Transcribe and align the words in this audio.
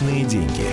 Личные 0.00 0.24
деньги. 0.26 0.67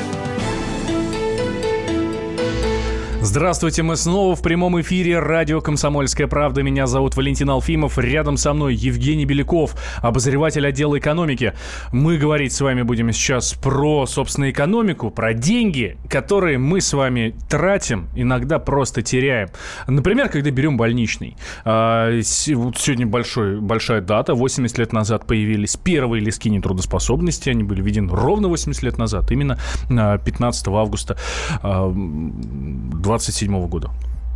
Здравствуйте, 3.36 3.84
мы 3.84 3.98
снова 3.98 4.34
в 4.34 4.42
прямом 4.42 4.80
эфире 4.80 5.20
радио 5.20 5.60
«Комсомольская 5.60 6.26
правда». 6.26 6.64
Меня 6.64 6.88
зовут 6.88 7.18
Валентин 7.18 7.50
Алфимов. 7.50 7.98
Рядом 7.98 8.38
со 8.38 8.54
мной 8.54 8.76
Евгений 8.76 9.26
Беляков, 9.26 9.76
обозреватель 10.02 10.66
отдела 10.66 10.98
экономики. 10.98 11.52
Мы 11.92 12.18
говорить 12.18 12.54
с 12.54 12.62
вами 12.62 12.84
будем 12.84 13.12
сейчас 13.12 13.52
про, 13.52 14.06
собственно, 14.06 14.50
экономику, 14.50 15.12
про 15.12 15.34
деньги, 15.34 15.98
которые 16.10 16.58
мы 16.60 16.80
с 16.80 16.94
вами 16.94 17.36
тратим, 17.50 18.08
иногда 18.16 18.58
просто 18.58 19.02
теряем. 19.02 19.50
Например, 19.86 20.30
когда 20.30 20.50
берем 20.50 20.78
больничный. 20.78 21.36
А, 21.66 22.22
сегодня 22.22 23.06
большой, 23.06 23.60
большая 23.60 24.00
дата. 24.00 24.34
80 24.34 24.78
лет 24.78 24.94
назад 24.94 25.28
появились 25.28 25.76
первые 25.76 26.24
листки 26.24 26.50
нетрудоспособности. 26.50 27.50
Они 27.50 27.64
были 27.66 27.82
введены 27.82 28.14
ровно 28.16 28.48
80 28.48 28.82
лет 28.82 28.98
назад, 28.98 29.30
именно 29.30 29.60
15 29.90 30.68
августа 30.70 31.18
20 31.62 33.25
27 33.26 33.68
года. 33.68 33.90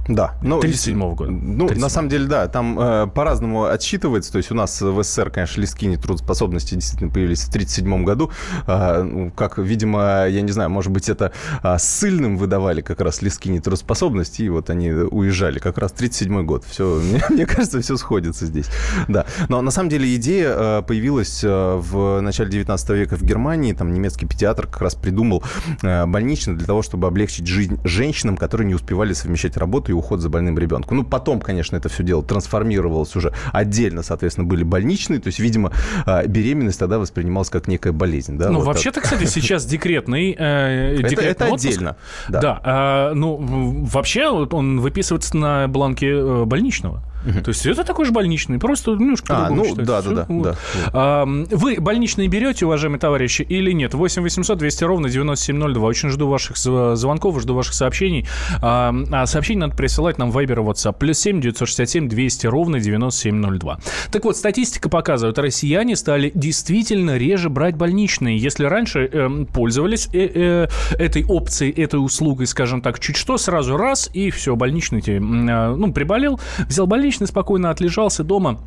Да. 0.10 0.34
Ну, 0.42 0.60
37 0.60 1.16
года. 1.16 1.32
Ну, 1.32 1.68
37. 1.68 1.82
на 1.82 1.90
самом 1.90 2.10
деле, 2.10 2.26
да, 2.26 2.48
там 2.48 2.80
э, 2.80 3.08
по-разному 3.08 3.66
отсчитывается. 3.66 4.32
То 4.32 4.40
есть 4.40 4.52
у 4.52 4.56
нас 4.56 4.82
в 4.82 5.04
СССР, 5.04 5.30
конечно, 5.30 5.62
листки 5.62 5.86
нетрудоспособности 5.86 6.74
действительно 6.74 7.12
появились 7.12 7.44
в 7.44 7.52
37 7.52 8.04
году. 8.04 8.32
Э, 8.66 9.30
как, 9.36 9.60
видимо, 9.60 10.28
я 10.28 10.42
не 10.42 10.52
знаю, 10.52 10.72
может 10.72 10.92
быть, 10.92 11.10
это 11.10 11.32
э, 11.62 11.78
ссыльным 11.78 12.38
выдавали 12.38 12.82
как 12.82 13.02
раз 13.02 13.22
листки 13.22 13.50
нетрудоспособности, 13.50 14.42
и 14.42 14.50
вот 14.50 14.72
они 14.72 14.92
уезжали. 14.92 15.60
Как 15.60 15.78
раз 15.78 15.92
37 15.92 16.44
год. 16.44 16.66
Все, 16.66 17.00
мне, 17.04 17.22
мне 17.30 17.46
кажется, 17.46 17.80
все 17.80 17.96
сходится 17.96 18.48
здесь. 18.48 18.66
Да. 19.08 19.28
Но 19.48 19.62
на 19.62 19.70
самом 19.70 19.90
деле 19.90 20.16
идея 20.16 20.56
э, 20.58 20.82
появилась 20.82 21.44
э, 21.44 21.76
в 21.76 22.20
начале 22.22 22.50
19 22.50 22.90
века 22.90 23.16
в 23.16 23.22
Германии. 23.22 23.74
Там 23.74 23.94
немецкий 23.94 24.26
педиатр 24.26 24.66
как 24.66 24.82
раз 24.82 24.96
придумал 24.96 25.44
э, 25.84 26.08
больничный 26.08 26.56
для 26.56 26.66
того, 26.66 26.82
чтобы 26.82 27.06
облегчить 27.06 27.46
жизнь 27.46 27.80
женщинам, 27.84 28.38
которые 28.38 28.66
не 28.66 28.74
успевали 28.74 29.14
совмещать 29.14 29.56
работу 29.56 29.92
и 29.92 29.99
уход 30.00 30.20
за 30.20 30.30
больным 30.30 30.58
ребенком. 30.58 30.98
Ну, 30.98 31.04
потом, 31.04 31.40
конечно, 31.40 31.76
это 31.76 31.90
все 31.90 32.04
дело 32.04 32.24
трансформировалось 32.24 33.16
уже 33.16 33.34
отдельно, 33.54 34.04
соответственно, 34.04 34.48
были 34.48 34.64
больничные, 34.64 35.20
то 35.20 35.28
есть, 35.28 35.40
видимо, 35.40 35.72
а, 36.06 36.26
беременность 36.26 36.80
тогда 36.80 37.00
воспринималась 37.00 37.50
как 37.50 37.68
некая 37.68 37.92
болезнь. 37.92 38.38
Да? 38.38 38.50
Ну, 38.50 38.60
вот 38.60 38.68
вообще-то, 38.68 39.02
кстати, 39.02 39.26
сейчас 39.26 39.66
декретный, 39.66 40.36
э, 40.38 40.96
декретный 40.98 41.26
это, 41.26 41.46
это 41.46 41.54
отдельно. 41.54 41.98
Да, 42.30 42.42
да 42.42 43.10
э, 43.12 43.14
ну, 43.14 43.86
вообще 43.86 44.28
он 44.28 44.80
выписывается 44.80 45.38
на 45.38 45.68
бланке 45.68 46.10
э, 46.10 46.46
больничного. 46.46 47.04
Угу. 47.26 47.42
То 47.42 47.50
есть 47.50 47.66
это 47.66 47.84
такой 47.84 48.06
же 48.06 48.12
больничный, 48.12 48.60
просто 48.60 48.92
немножко 48.92 49.48
а, 49.48 49.50
ну, 49.50 49.76
да, 49.76 50.02
да, 50.02 50.12
да, 50.12 50.26
вот. 50.28 50.44
да. 50.44 50.56
А, 50.94 51.26
вы 51.26 51.78
больничные 51.80 52.28
берете, 52.28 52.66
уважаемые 52.66 53.00
товарищи, 53.00 53.42
или 53.42 53.72
нет? 53.72 53.94
8 53.94 54.22
800 54.22 54.58
200 54.58 54.84
ровно 54.84 55.10
9702. 55.10 55.88
Очень 55.88 56.10
жду 56.10 56.28
ваших 56.28 56.58
звонков, 56.58 57.40
жду 57.42 57.56
ваших 57.56 57.74
сообщений. 57.74 58.26
А, 58.62 58.94
а 59.12 59.26
сообщение 59.26 59.62
надо 59.62 59.76
присылать 59.76 60.18
нам 60.18 60.32
в 60.32 60.38
Viber 60.38 60.66
WhatsApp. 60.66 60.96
Плюс 60.98 61.20
7 61.20 61.42
967 61.42 62.08
200 62.08 62.48
ровно 62.48 62.80
9702. 62.80 63.80
Так 64.12 64.24
вот, 64.26 64.38
статистика 64.38 64.90
показывает, 64.90 65.38
россияне 65.40 65.96
стали 65.96 66.32
действительно 66.34 67.18
реже 67.18 67.50
брать 67.50 67.76
больничные. 67.76 68.38
Если 68.38 68.66
раньше 68.66 69.10
э, 69.12 69.46
пользовались 69.54 70.08
э, 70.14 70.30
э, 70.34 70.68
этой 70.98 71.26
опцией, 71.26 71.72
этой 71.72 71.98
услугой, 71.98 72.48
скажем 72.48 72.82
так, 72.82 73.00
чуть 73.00 73.18
что, 73.18 73.38
сразу 73.38 73.78
раз, 73.78 74.10
и 74.14 74.32
все, 74.32 74.56
больничный, 74.56 75.04
э, 75.06 75.20
ну, 75.20 75.92
приболел, 75.92 76.40
взял 76.68 76.88
больничный, 76.88 77.09
больничный, 77.10 77.28
спокойно 77.28 77.72
отлежался 77.72 78.24
дома, 78.24 78.60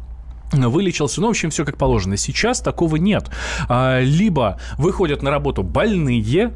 вылечился, 0.52 1.20
ну, 1.20 1.28
в 1.28 1.30
общем, 1.30 1.50
все 1.50 1.64
как 1.64 1.76
положено. 1.78 2.16
Сейчас 2.16 2.60
такого 2.60 2.96
нет. 2.96 3.30
А, 3.68 4.00
либо 4.00 4.58
выходят 4.78 5.22
на 5.22 5.30
работу 5.30 5.62
больные, 5.62 6.52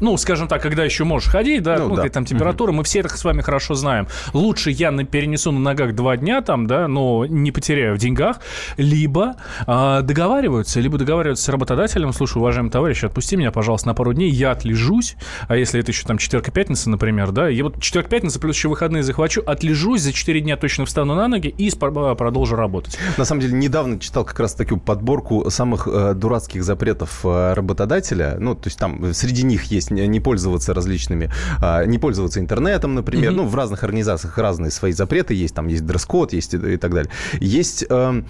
ну, 0.00 0.16
скажем 0.16 0.48
так, 0.48 0.62
когда 0.62 0.84
еще 0.84 1.04
можешь 1.04 1.28
ходить, 1.28 1.62
да, 1.62 1.78
ну, 1.78 1.88
ну 1.88 1.96
да. 1.96 2.08
там 2.08 2.24
температура, 2.24 2.70
угу. 2.70 2.78
мы 2.78 2.84
все 2.84 3.00
это 3.00 3.16
с 3.16 3.24
вами 3.24 3.42
хорошо 3.42 3.74
знаем. 3.74 4.08
Лучше 4.32 4.70
я 4.70 4.92
перенесу 5.04 5.52
на 5.52 5.60
ногах 5.60 5.94
два 5.94 6.16
дня 6.16 6.40
там, 6.40 6.66
да, 6.66 6.88
но 6.88 7.26
не 7.26 7.52
потеряю 7.52 7.96
в 7.96 7.98
деньгах, 7.98 8.40
либо 8.76 9.36
э, 9.66 10.00
договариваются, 10.02 10.80
либо 10.80 10.98
договариваются 10.98 11.44
с 11.44 11.48
работодателем, 11.48 12.12
слушай, 12.12 12.38
уважаемый 12.38 12.70
товарищ, 12.70 13.04
отпусти 13.04 13.36
меня, 13.36 13.52
пожалуйста, 13.52 13.88
на 13.88 13.94
пару 13.94 14.12
дней, 14.12 14.30
я 14.30 14.52
отлежусь, 14.52 15.16
а 15.48 15.56
если 15.56 15.80
это 15.80 15.92
еще 15.92 16.06
там 16.06 16.18
четверка-пятница, 16.18 16.90
например, 16.90 17.32
да, 17.32 17.48
я 17.48 17.64
вот 17.64 17.80
четверка-пятница 17.80 18.40
плюс 18.40 18.56
еще 18.56 18.68
выходные 18.68 19.02
захвачу, 19.02 19.42
отлежусь, 19.46 20.02
за 20.02 20.12
четыре 20.12 20.40
дня 20.40 20.56
точно 20.56 20.84
встану 20.84 21.14
на 21.14 21.28
ноги 21.28 21.48
и 21.48 21.70
а, 21.80 22.14
продолжу 22.14 22.56
работать. 22.56 22.98
На 23.16 23.24
самом 23.24 23.40
деле, 23.40 23.54
недавно 23.54 23.98
читал 23.98 24.24
как 24.24 24.38
раз 24.40 24.54
такую 24.54 24.80
подборку 24.80 25.50
самых 25.50 25.86
э, 25.86 26.14
дурацких 26.14 26.64
запретов 26.64 27.20
э, 27.24 27.52
работодателя, 27.54 28.36
ну, 28.38 28.54
то 28.54 28.68
есть 28.68 28.78
там 28.78 29.12
среди 29.14 29.42
них 29.42 29.64
есть 29.64 29.85
есть 29.90 30.08
не 30.08 30.20
пользоваться 30.20 30.74
различными, 30.74 31.30
а, 31.60 31.84
не 31.84 31.98
пользоваться 31.98 32.40
интернетом, 32.40 32.94
например. 32.94 33.32
Mm-hmm. 33.32 33.36
Ну, 33.36 33.46
в 33.46 33.54
разных 33.54 33.84
организациях 33.84 34.38
разные 34.38 34.70
свои 34.70 34.92
запреты 34.92 35.34
есть, 35.34 35.54
там 35.54 35.68
есть 35.68 35.84
дресс-код, 35.84 36.32
есть 36.32 36.54
и, 36.54 36.56
и 36.56 36.76
так 36.76 36.94
далее. 36.94 37.10
Есть, 37.40 37.84
э, 37.88 38.22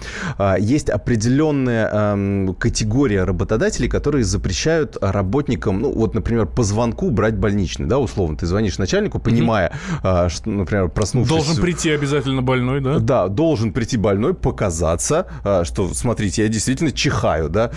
есть 0.59 0.89
определенная 0.89 1.89
э, 1.91 2.53
категория 2.59 3.23
работодателей, 3.23 3.89
которые 3.89 4.23
запрещают 4.23 4.97
работникам, 5.01 5.79
ну, 5.81 5.91
вот, 5.91 6.13
например, 6.13 6.45
по 6.45 6.63
звонку 6.63 7.09
брать 7.09 7.35
больничный, 7.35 7.87
да, 7.87 7.99
условно. 7.99 8.37
Ты 8.37 8.45
звонишь 8.45 8.77
начальнику, 8.77 9.19
понимая, 9.19 9.73
mm-hmm. 10.03 10.29
что, 10.29 10.49
например, 10.49 10.89
проснувшись... 10.89 11.35
Должен 11.35 11.61
прийти 11.61 11.91
обязательно 11.91 12.41
больной, 12.41 12.81
да? 12.81 12.99
Да, 12.99 13.27
должен 13.27 13.71
прийти 13.71 13.97
больной, 13.97 14.33
показаться, 14.33 15.27
что, 15.63 15.93
смотрите, 15.93 16.43
я 16.43 16.47
действительно 16.49 16.91
чихаю, 16.91 17.49
да, 17.49 17.71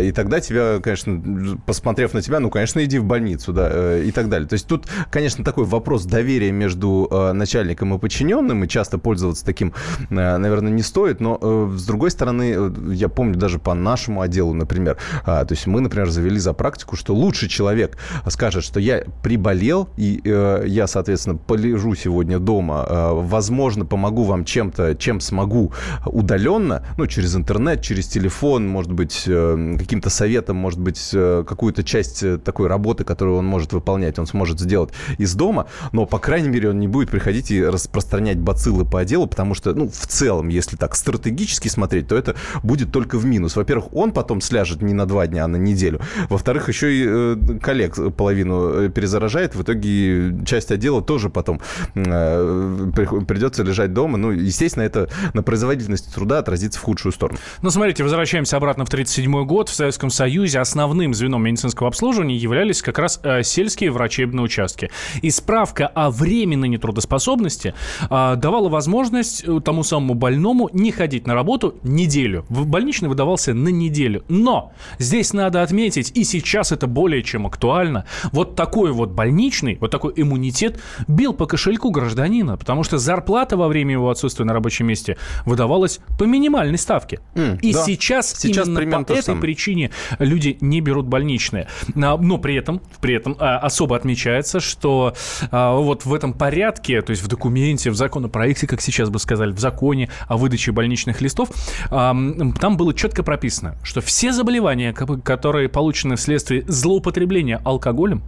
и 0.00 0.12
тогда 0.12 0.40
тебя, 0.40 0.80
конечно, 0.80 1.60
посмотрев 1.66 2.14
на 2.14 2.22
тебя, 2.22 2.40
ну, 2.40 2.50
конечно, 2.50 2.82
иди 2.84 2.98
в 2.98 3.04
больницу 3.04 3.19
больницу, 3.20 3.52
да, 3.52 3.68
э, 3.70 4.04
и 4.06 4.12
так 4.12 4.28
далее. 4.28 4.48
То 4.48 4.54
есть 4.54 4.66
тут, 4.66 4.86
конечно, 5.10 5.44
такой 5.44 5.64
вопрос 5.64 6.04
доверия 6.04 6.52
между 6.52 7.06
э, 7.10 7.32
начальником 7.32 7.94
и 7.94 7.98
подчиненным, 7.98 8.64
и 8.64 8.68
часто 8.68 8.98
пользоваться 8.98 9.44
таким, 9.44 9.74
э, 10.10 10.36
наверное, 10.38 10.72
не 10.72 10.82
стоит, 10.82 11.20
но 11.20 11.38
с 11.76 11.84
другой 11.86 12.10
стороны, 12.10 12.72
я 12.92 13.08
помню 13.08 13.36
даже 13.36 13.58
по 13.58 13.74
нашему 13.74 14.22
отделу, 14.22 14.54
например, 14.54 14.96
то 15.24 15.46
есть 15.50 15.66
мы, 15.66 15.80
например, 15.80 16.08
завели 16.08 16.38
за 16.38 16.52
практику, 16.52 16.96
что 16.96 17.14
лучший 17.14 17.48
человек 17.48 17.98
скажет, 18.28 18.64
что 18.64 18.80
я 18.80 19.04
приболел, 19.22 19.88
и 19.96 20.20
я, 20.24 20.86
соответственно, 20.86 21.36
полежу 21.36 21.94
сегодня 21.94 22.38
дома, 22.38 22.86
возможно, 23.12 23.84
помогу 23.84 24.24
вам 24.24 24.44
чем-то, 24.44 24.94
чем 24.94 25.20
смогу 25.20 25.72
удаленно, 26.06 26.82
ну, 26.96 27.06
через 27.06 27.36
интернет, 27.36 27.82
через 27.82 28.06
телефон, 28.08 28.66
может 28.68 28.92
быть, 28.92 29.24
каким-то 29.24 30.10
советом, 30.10 30.56
может 30.56 30.80
быть, 30.80 31.10
какую-то 31.10 31.82
часть 31.82 32.24
такой 32.44 32.68
работы, 32.68 33.04
которую 33.10 33.38
он 33.38 33.44
может 33.44 33.72
выполнять, 33.72 34.20
он 34.20 34.26
сможет 34.26 34.60
сделать 34.60 34.90
из 35.18 35.34
дома, 35.34 35.66
но, 35.90 36.06
по 36.06 36.20
крайней 36.20 36.48
мере, 36.48 36.70
он 36.70 36.78
не 36.78 36.86
будет 36.86 37.10
приходить 37.10 37.50
и 37.50 37.60
распространять 37.60 38.38
бациллы 38.38 38.84
по 38.84 39.00
отделу, 39.00 39.26
потому 39.26 39.54
что, 39.54 39.74
ну, 39.74 39.88
в 39.88 40.06
целом, 40.06 40.46
если 40.46 40.76
так 40.76 40.94
стратегически 40.94 41.66
смотреть, 41.66 42.06
то 42.06 42.16
это 42.16 42.36
будет 42.62 42.92
только 42.92 43.18
в 43.18 43.24
минус. 43.24 43.56
Во-первых, 43.56 43.92
он 43.92 44.12
потом 44.12 44.40
сляжет 44.40 44.80
не 44.80 44.94
на 44.94 45.06
два 45.06 45.26
дня, 45.26 45.46
а 45.46 45.48
на 45.48 45.56
неделю. 45.56 46.00
Во-вторых, 46.28 46.68
еще 46.68 46.94
и 46.94 47.04
э, 47.04 47.58
коллег 47.60 47.96
половину 48.16 48.84
э, 48.84 48.88
перезаражает. 48.90 49.56
В 49.56 49.62
итоге 49.62 50.44
часть 50.46 50.70
отдела 50.70 51.02
тоже 51.02 51.30
потом 51.30 51.60
э, 51.96 52.90
придется 53.26 53.64
лежать 53.64 53.92
дома. 53.92 54.18
Ну, 54.18 54.30
естественно, 54.30 54.84
это 54.84 55.10
на 55.34 55.42
производительности 55.42 56.14
труда 56.14 56.38
отразится 56.38 56.78
в 56.78 56.82
худшую 56.84 57.10
сторону. 57.10 57.40
Ну, 57.60 57.70
смотрите, 57.70 58.04
возвращаемся 58.04 58.56
обратно 58.56 58.84
в 58.84 58.88
1937 58.88 59.46
год. 59.46 59.68
В 59.68 59.74
Советском 59.74 60.10
Союзе 60.10 60.60
основным 60.60 61.12
звеном 61.12 61.42
медицинского 61.42 61.88
обслуживания 61.88 62.36
являлись 62.36 62.82
как 62.82 62.99
раз 63.00 63.20
э, 63.22 63.42
сельские 63.42 63.90
врачебные 63.90 64.44
участки. 64.44 64.90
И 65.22 65.30
справка 65.30 65.86
о 65.86 66.10
временной 66.10 66.68
нетрудоспособности 66.68 67.74
э, 68.08 68.34
давала 68.36 68.68
возможность 68.68 69.44
э, 69.46 69.60
тому 69.64 69.82
самому 69.82 70.14
больному 70.14 70.68
не 70.72 70.92
ходить 70.92 71.26
на 71.26 71.34
работу 71.34 71.76
неделю. 71.82 72.44
Больничный 72.48 73.08
выдавался 73.08 73.54
на 73.54 73.68
неделю. 73.68 74.24
Но 74.28 74.72
здесь 74.98 75.32
надо 75.32 75.62
отметить, 75.62 76.12
и 76.14 76.24
сейчас 76.24 76.72
это 76.72 76.86
более 76.86 77.22
чем 77.22 77.46
актуально, 77.46 78.04
вот 78.32 78.54
такой 78.54 78.92
вот 78.92 79.10
больничный, 79.10 79.78
вот 79.80 79.90
такой 79.90 80.12
иммунитет 80.16 80.80
бил 81.08 81.32
по 81.32 81.46
кошельку 81.46 81.90
гражданина, 81.90 82.56
потому 82.56 82.84
что 82.84 82.98
зарплата 82.98 83.56
во 83.56 83.68
время 83.68 83.92
его 83.92 84.10
отсутствия 84.10 84.44
на 84.44 84.52
рабочем 84.52 84.86
месте 84.86 85.16
выдавалась 85.46 86.00
по 86.18 86.24
минимальной 86.24 86.78
ставке. 86.78 87.20
Mm, 87.34 87.60
и 87.60 87.72
да. 87.72 87.84
сейчас, 87.84 88.34
сейчас 88.34 88.68
именно 88.68 89.04
по 89.04 89.12
этой 89.12 89.36
причине 89.36 89.90
люди 90.18 90.58
не 90.60 90.80
берут 90.80 91.06
больничные. 91.06 91.68
А, 92.10 92.16
но 92.16 92.38
при 92.38 92.54
этом 92.54 92.80
при 93.00 93.14
этом 93.14 93.36
а, 93.38 93.58
особо 93.58 93.96
отмечается, 93.96 94.60
что 94.60 95.14
а, 95.50 95.76
вот 95.76 96.04
в 96.04 96.14
этом 96.14 96.32
порядке, 96.32 97.02
то 97.02 97.10
есть 97.10 97.22
в 97.22 97.28
документе, 97.28 97.90
в 97.90 97.96
законопроекте, 97.96 98.66
как 98.66 98.80
сейчас 98.80 99.10
бы 99.10 99.18
сказали, 99.18 99.52
в 99.52 99.58
законе 99.58 100.08
о 100.28 100.36
выдаче 100.36 100.72
больничных 100.72 101.20
листов, 101.20 101.50
а, 101.90 102.14
там 102.60 102.76
было 102.76 102.94
четко 102.94 103.22
прописано, 103.22 103.76
что 103.82 104.00
все 104.00 104.32
заболевания, 104.32 104.92
которые 104.92 105.68
получены 105.68 106.16
вследствие 106.16 106.64
злоупотребления 106.66 107.60
алкоголем, 107.64 108.22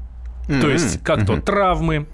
mm-hmm. 0.48 0.60
то 0.60 0.70
есть 0.70 1.02
как 1.02 1.26
то 1.26 1.34
mm-hmm. 1.34 1.42
травмы, 1.42 2.06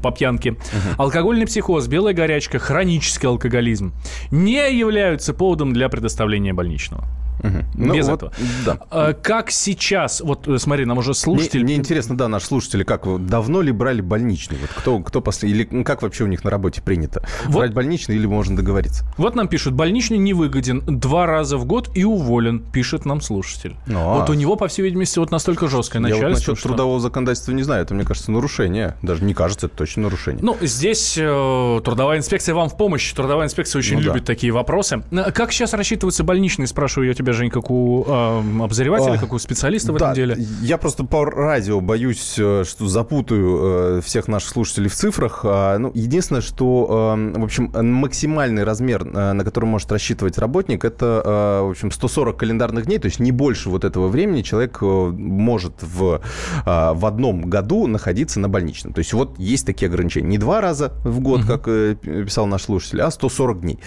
по 0.00 0.12
пьянке, 0.12 0.50
uh-huh. 0.50 0.94
алкогольный 0.98 1.46
психоз, 1.46 1.88
белая 1.88 2.14
горячка, 2.14 2.60
хронический 2.60 3.26
алкоголизм 3.26 3.92
не 4.30 4.72
являются 4.72 5.34
поводом 5.34 5.72
для 5.72 5.88
предоставления 5.88 6.52
больничного. 6.52 7.04
Угу. 7.42 7.92
Без 7.92 8.08
вот, 8.08 8.14
этого. 8.14 8.32
Да. 8.64 8.78
А, 8.90 9.12
как 9.12 9.50
сейчас, 9.50 10.20
вот 10.20 10.46
э, 10.48 10.58
смотри, 10.58 10.84
нам 10.84 10.98
уже 10.98 11.14
слушатели... 11.14 11.62
Мне, 11.62 11.64
мне 11.64 11.74
интересно, 11.76 12.16
да, 12.16 12.28
наши 12.28 12.46
слушатели, 12.46 12.84
как, 12.84 13.02
давно 13.26 13.62
ли 13.62 13.72
брали 13.72 14.00
больничный? 14.00 14.58
Вот 14.60 14.70
кто, 14.70 14.98
кто 15.00 15.20
после... 15.20 15.50
Или 15.50 15.64
как 15.82 16.02
вообще 16.02 16.24
у 16.24 16.28
них 16.28 16.44
на 16.44 16.50
работе 16.50 16.82
принято? 16.82 17.22
Вот. 17.46 17.58
Брать 17.58 17.72
больничный 17.72 18.16
или 18.16 18.26
можно 18.26 18.56
договориться? 18.56 19.04
Вот 19.16 19.34
нам 19.34 19.48
пишут, 19.48 19.74
больничный 19.74 20.18
невыгоден, 20.18 20.82
два 21.00 21.26
раза 21.26 21.56
в 21.56 21.64
год 21.64 21.90
и 21.94 22.04
уволен, 22.04 22.60
пишет 22.60 23.04
нам 23.04 23.20
слушатель. 23.20 23.76
Ну, 23.86 24.00
а. 24.00 24.18
Вот 24.18 24.30
у 24.30 24.34
него, 24.34 24.56
по 24.56 24.68
всей 24.68 24.82
видимости, 24.82 25.18
вот 25.18 25.30
настолько 25.30 25.68
жесткое 25.68 26.00
начальство. 26.00 26.26
Я 26.26 26.28
вот 26.30 26.38
насчет 26.38 26.58
что... 26.58 26.68
трудового 26.68 27.00
законодательства 27.00 27.52
не 27.52 27.62
знаю, 27.62 27.82
это, 27.82 27.94
мне 27.94 28.04
кажется, 28.04 28.30
нарушение. 28.30 28.96
Даже 29.02 29.24
не 29.24 29.34
кажется, 29.34 29.66
это 29.66 29.76
точно 29.76 30.04
нарушение. 30.04 30.42
Ну, 30.44 30.56
здесь 30.60 31.16
э, 31.18 31.80
трудовая 31.84 32.18
инспекция 32.18 32.54
вам 32.54 32.68
в 32.68 32.76
помощь. 32.76 33.12
Трудовая 33.12 33.46
инспекция 33.46 33.80
очень 33.80 33.96
ну, 33.96 34.02
любит 34.02 34.22
да. 34.22 34.26
такие 34.26 34.52
вопросы. 34.52 35.02
Э, 35.10 35.30
как 35.32 35.52
сейчас 35.52 35.72
рассчитываются 35.72 36.24
больничные, 36.24 36.66
спрашиваю 36.66 37.08
я 37.08 37.14
тебя, 37.14 37.31
Жень, 37.32 37.50
как 37.50 37.70
у 37.70 38.04
э, 38.06 38.62
обозревателя, 38.62 39.14
а, 39.14 39.18
как 39.18 39.32
у 39.32 39.38
специалиста 39.38 39.92
в 39.92 39.98
да, 39.98 40.12
этом 40.12 40.14
деле? 40.14 40.36
Я 40.62 40.78
просто 40.78 41.04
по 41.04 41.24
радио 41.24 41.80
боюсь, 41.80 42.36
э, 42.38 42.64
что 42.66 42.86
запутаю 42.86 43.98
э, 43.98 44.00
всех 44.02 44.28
наших 44.28 44.50
слушателей 44.50 44.88
в 44.88 44.94
цифрах. 44.94 45.40
А, 45.44 45.78
ну, 45.78 45.90
единственное, 45.94 46.42
что, 46.42 47.16
э, 47.16 47.38
в 47.38 47.44
общем, 47.44 47.70
максимальный 47.72 48.64
размер, 48.64 49.04
на 49.04 49.44
который 49.44 49.66
может 49.66 49.90
рассчитывать 49.92 50.38
работник, 50.38 50.84
это, 50.84 51.62
в 51.64 51.70
общем, 51.70 51.90
140 51.90 52.36
календарных 52.36 52.86
дней, 52.86 52.98
то 52.98 53.06
есть 53.06 53.20
не 53.20 53.32
больше 53.32 53.68
вот 53.68 53.84
этого 53.84 54.08
времени 54.08 54.42
человек 54.42 54.80
может 54.82 55.74
в, 55.82 56.20
в 56.64 57.06
одном 57.06 57.42
году 57.48 57.86
находиться 57.86 58.40
на 58.40 58.48
больничном. 58.48 58.92
То 58.92 59.00
есть 59.00 59.12
вот 59.12 59.38
есть 59.38 59.66
такие 59.66 59.88
ограничения. 59.88 60.28
Не 60.28 60.38
два 60.38 60.60
раза 60.60 60.92
в 61.04 61.20
год, 61.20 61.44
как 61.44 61.64
писал 61.64 62.46
наш 62.46 62.62
слушатель, 62.62 63.00
а 63.00 63.10
140 63.10 63.60
дней. 63.60 63.78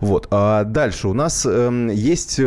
Вот. 0.00 0.28
А 0.30 0.64
дальше 0.64 1.08
у 1.08 1.12
нас 1.12 1.46
эм, 1.46 1.88
есть 1.88 2.40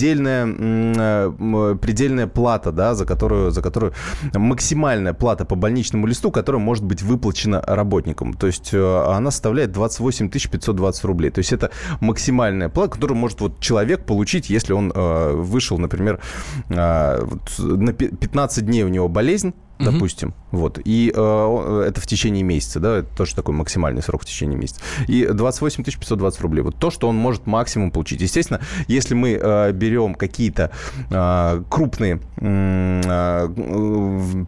предельная, 0.00 1.76
предельная 1.76 2.26
плата, 2.26 2.72
да, 2.72 2.94
за 2.94 3.04
которую, 3.04 3.50
за 3.50 3.62
которую 3.62 3.92
максимальная 4.34 5.12
плата 5.12 5.44
по 5.44 5.56
больничному 5.56 6.06
листу, 6.06 6.30
которая 6.30 6.62
может 6.62 6.84
быть 6.84 7.02
выплачена 7.02 7.62
работникам. 7.66 8.32
То 8.32 8.46
есть 8.46 8.70
э, 8.72 9.04
она 9.06 9.30
составляет 9.30 9.72
28 9.72 10.30
520 10.30 11.04
рублей. 11.04 11.30
То 11.30 11.40
есть 11.40 11.52
это 11.52 11.70
максимальная 12.00 12.68
плата, 12.68 12.94
которую 12.94 13.18
может 13.18 13.40
вот 13.40 13.60
человек 13.60 14.06
получить, 14.06 14.50
если 14.50 14.72
он 14.72 14.92
э, 14.94 15.32
вышел, 15.34 15.78
например, 15.78 16.20
э, 16.68 17.26
на 17.58 17.92
15 17.92 18.66
дней 18.66 18.84
у 18.84 18.88
него 18.88 19.08
болезнь, 19.08 19.52
угу. 19.80 19.90
допустим. 19.92 20.34
Вот. 20.50 20.78
И 20.84 21.12
э, 21.14 21.84
это 21.88 22.00
в 22.00 22.06
течение 22.06 22.42
месяца, 22.42 22.80
да, 22.80 22.98
это 22.98 23.08
тоже 23.16 23.34
такой 23.34 23.54
максимальный 23.54 24.02
срок 24.02 24.22
в 24.22 24.24
течение 24.24 24.58
месяца. 24.58 24.80
И 25.06 25.26
28 25.26 25.84
520 25.84 26.40
рублей. 26.40 26.62
Вот 26.62 26.76
то, 26.76 26.90
что 26.90 27.08
он 27.08 27.16
может 27.16 27.46
максимум 27.46 27.90
получить. 27.90 28.20
Естественно, 28.20 28.60
если 28.88 29.14
мы 29.14 29.38
э, 29.40 29.72
берем 29.72 30.14
какие-то 30.14 30.70
э, 31.10 31.62
крупные 31.68 32.20
э, 32.36 33.48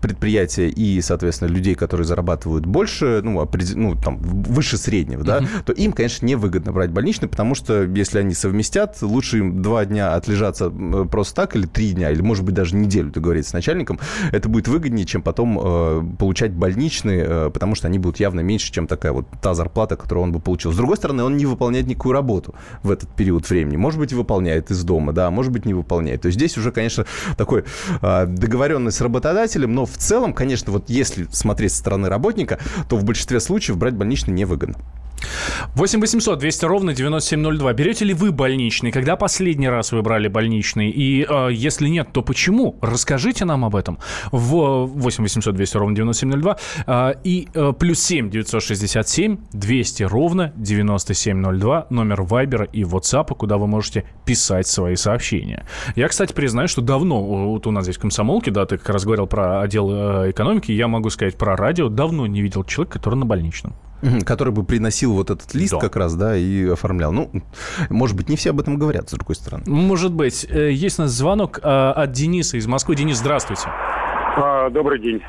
предприятия 0.00 0.69
и, 0.69 1.00
соответственно, 1.00 1.49
людей, 1.49 1.75
которые 1.75 2.06
зарабатывают 2.06 2.67
больше, 2.67 3.20
ну, 3.23 3.40
опред... 3.40 3.75
ну 3.75 3.94
там, 3.94 4.19
выше 4.19 4.76
среднего, 4.76 5.25
да, 5.25 5.43
то 5.64 5.73
им, 5.73 5.93
конечно, 5.93 6.26
невыгодно 6.26 6.73
брать 6.73 6.90
больничный, 6.90 7.29
потому 7.29 7.55
что 7.55 7.84
если 7.84 8.19
они 8.19 8.34
совместят, 8.34 9.00
лучше 9.02 9.38
им 9.38 9.62
два 9.62 9.84
дня 9.84 10.14
отлежаться 10.14 10.70
просто 10.70 11.34
так, 11.34 11.56
или 11.56 11.67
три 11.67 11.93
дня, 11.93 12.11
или, 12.11 12.23
может 12.23 12.44
быть, 12.44 12.55
даже 12.55 12.76
неделю 12.76 13.11
договориться 13.11 13.50
с 13.50 13.55
начальником, 13.55 13.99
это 14.31 14.49
будет 14.49 14.69
выгоднее, 14.69 15.06
чем 15.06 15.22
потом 15.23 15.59
э, 15.59 16.03
получать 16.19 16.53
больничные, 16.53 17.25
э, 17.27 17.51
потому 17.53 17.75
что 17.75 17.89
они 17.89 17.99
будут 17.99 18.21
явно 18.21 18.41
меньше, 18.41 18.73
чем 18.73 18.87
такая 18.87 19.13
вот 19.13 19.27
та 19.41 19.55
зарплата, 19.55 19.97
которую 19.97 20.25
он 20.25 20.33
бы 20.33 20.41
получил. 20.41 20.73
С 20.73 20.77
другой 20.77 20.97
стороны, 20.97 21.23
он 21.25 21.37
не 21.37 21.47
выполняет 21.47 21.87
никакую 21.87 22.13
работу 22.13 22.55
в 22.83 22.91
этот 22.91 23.09
период 23.11 23.49
времени. 23.49 23.77
Может 23.77 23.99
быть, 23.99 24.13
выполняет 24.13 24.71
из 24.71 24.85
дома, 24.85 25.13
да, 25.13 25.31
может 25.31 25.53
быть, 25.53 25.65
не 25.65 25.75
выполняет. 25.75 26.23
То 26.23 26.27
есть 26.27 26.39
здесь 26.39 26.59
уже, 26.59 26.73
конечно, 26.73 27.07
такой 27.37 27.65
э, 28.03 28.27
договоренность 28.27 28.99
с 28.99 29.01
работодателем, 29.01 29.75
но 29.75 29.87
в 29.87 29.97
целом, 29.97 30.35
конечно, 30.35 30.73
вот 30.73 30.91
если 30.91 31.27
смотреть 31.31 31.73
со 31.73 31.79
стороны 31.79 32.09
работника, 32.09 32.59
то 32.89 32.97
в 32.97 33.05
большинстве 33.05 33.41
случаев 33.41 33.79
брать 33.79 33.95
больничный 33.95 34.35
невыгодно. 34.35 34.77
8 35.75 36.01
800 36.01 36.39
200 36.39 36.65
ровно 36.65 36.95
9702. 36.95 37.73
Берете 37.73 38.05
ли 38.05 38.15
вы 38.15 38.33
больничный? 38.33 38.91
Когда 38.91 39.17
последний 39.17 39.69
раз 39.69 39.93
вы 39.93 40.03
брали 40.03 40.29
больничный? 40.29 40.91
И 40.91 41.27
э, 41.29 41.49
если 41.53 41.89
нет, 41.89 42.09
то 42.13 42.23
почему? 42.23 42.77
Расскажите 42.81 43.45
нам 43.45 43.65
об 43.65 43.77
этом. 43.77 43.99
В 44.31 44.87
8 44.87 45.23
800 45.23 45.55
200 45.55 45.77
ровно 45.77 45.97
9702. 45.97 46.57
Э, 46.87 47.15
и 47.25 47.49
э, 47.55 47.73
плюс 47.79 48.01
7 48.01 48.31
967 48.31 49.39
200 49.53 50.03
ровно 50.05 50.53
9702. 50.57 51.87
Номер 51.91 52.23
Вайбера 52.23 52.65
и 52.65 52.83
WhatsApp, 52.83 53.35
куда 53.35 53.59
вы 53.59 53.67
можете 53.67 54.05
писать 54.25 54.67
свои 54.67 54.97
сообщения. 54.97 55.67
Я, 55.97 56.09
кстати, 56.09 56.33
признаю, 56.33 56.69
что 56.69 56.81
давно, 56.81 57.23
вот 57.23 57.67
у 57.67 57.71
нас 57.71 57.85
здесь 57.85 57.99
комсомолки, 57.99 58.51
да, 58.51 58.67
ты 58.67 58.79
как 58.79 58.89
раз 58.91 59.05
говорил 59.05 59.27
про 59.27 59.61
отдел 59.61 59.91
э, 59.91 60.31
экономики, 60.31 60.73
я 60.73 60.89
могу 60.89 61.11
сказать 61.11 61.37
про 61.37 61.57
радио, 61.57 61.89
давно 61.89 62.27
не 62.27 62.43
видел 62.43 62.65
человека, 62.65 62.99
который 62.99 63.17
на 63.17 63.27
больничном. 63.27 63.75
Который 64.25 64.53
бы 64.53 64.65
приносил 64.65 65.13
вот 65.15 65.31
этот 65.31 65.55
лист 65.55 65.73
да. 65.73 65.79
как 65.79 65.97
раз, 65.97 66.15
да, 66.15 66.37
и 66.37 66.69
оформлял. 66.69 67.13
Ну, 67.13 67.31
может 67.89 68.17
быть, 68.17 68.29
не 68.29 68.37
все 68.37 68.51
об 68.51 68.61
этом 68.61 68.77
говорят, 68.77 69.09
с 69.09 69.13
другой 69.13 69.37
стороны. 69.37 69.65
Может 69.67 70.13
быть. 70.13 70.47
Э, 70.49 70.73
есть 70.73 70.99
у 70.99 71.03
нас 71.03 71.13
звонок 71.13 71.61
э, 71.63 71.69
от 71.69 72.13
Дениса 72.13 72.57
из 72.57 72.67
Москвы. 72.67 72.97
Денис, 72.97 73.19
здравствуйте. 73.19 73.69
А, 73.69 74.71
добрый 74.71 74.99
день. 74.99 75.23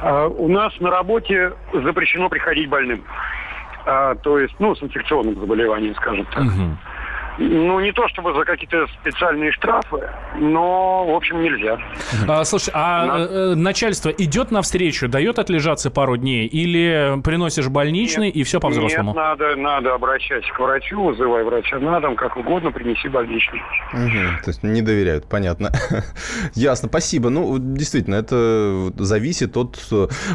А, 0.00 0.26
у 0.26 0.48
нас 0.48 0.72
на 0.80 0.90
работе 0.90 1.52
запрещено 1.72 2.28
приходить 2.28 2.68
больным. 2.68 3.04
А, 3.84 4.14
то 4.16 4.38
есть, 4.38 4.54
ну, 4.58 4.74
с 4.74 4.82
инфекционным 4.82 5.38
заболеванием, 5.40 5.94
скажем 5.94 6.26
так. 6.26 6.44
Угу. 6.44 6.76
Ну, 7.38 7.80
не 7.80 7.92
то 7.92 8.08
чтобы 8.08 8.32
за 8.34 8.44
какие-то 8.44 8.86
специальные 9.00 9.52
штрафы, 9.52 10.08
но, 10.38 11.06
в 11.06 11.14
общем, 11.14 11.42
нельзя. 11.42 11.78
А, 12.26 12.44
слушай, 12.44 12.70
а 12.74 13.06
На... 13.06 13.18
Э, 13.18 13.26
э, 13.26 13.54
начальство 13.54 14.08
идет 14.08 14.50
навстречу, 14.50 15.08
дает 15.08 15.38
отлежаться 15.38 15.90
пару 15.90 16.16
дней, 16.16 16.46
или 16.46 17.20
приносишь 17.22 17.68
больничный 17.68 18.26
нет, 18.26 18.36
и 18.36 18.42
все 18.42 18.58
по-взрослому? 18.58 19.10
Нет, 19.10 19.16
надо, 19.16 19.56
надо 19.56 19.94
обращаться 19.94 20.50
к 20.52 20.58
врачу, 20.58 21.02
вызывай 21.02 21.44
врача 21.44 21.78
на 21.78 22.00
дом, 22.00 22.16
как 22.16 22.36
угодно, 22.36 22.72
принеси 22.72 23.08
больничный. 23.08 23.60
Угу, 23.92 24.42
то 24.44 24.50
есть 24.50 24.62
не 24.62 24.80
доверяют, 24.80 25.28
понятно. 25.28 25.72
Ясно, 26.54 26.88
спасибо. 26.88 27.28
Ну, 27.28 27.58
действительно, 27.58 28.14
это 28.14 28.90
зависит 28.96 29.56
от... 29.56 29.78